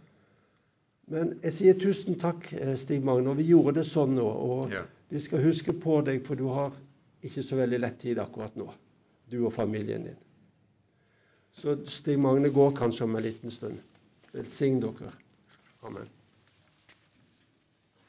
Men 1.13 1.35
jeg 1.43 1.53
sier 1.59 1.77
tusen 1.77 2.17
takk, 2.21 2.49
eh, 2.57 2.73
Stig 2.81 3.05
Magne. 3.05 3.35
Vi 3.37 3.51
gjorde 3.51 3.75
det 3.77 3.85
sånn 3.89 4.15
nå. 4.17 4.25
Og 4.25 4.73
ja. 4.73 4.81
vi 5.13 5.21
skal 5.21 5.45
huske 5.45 5.77
på 5.77 5.99
deg, 6.09 6.23
for 6.25 6.41
du 6.41 6.47
har 6.49 6.73
ikke 7.21 7.45
så 7.45 7.59
veldig 7.61 7.81
lett 7.83 7.99
tid 8.01 8.21
akkurat 8.23 8.57
nå. 8.57 8.65
Du 9.29 9.43
og 9.43 9.53
familien 9.53 10.09
din. 10.09 10.17
Så 11.53 11.77
Stig 11.85 12.17
Magne 12.19 12.49
går 12.49 12.73
kanskje 12.81 13.05
om 13.05 13.13
en 13.15 13.27
liten 13.27 13.53
stund. 13.53 13.77
Velsign 14.33 14.81
dere. 14.81 15.13
Amen. 15.85 16.09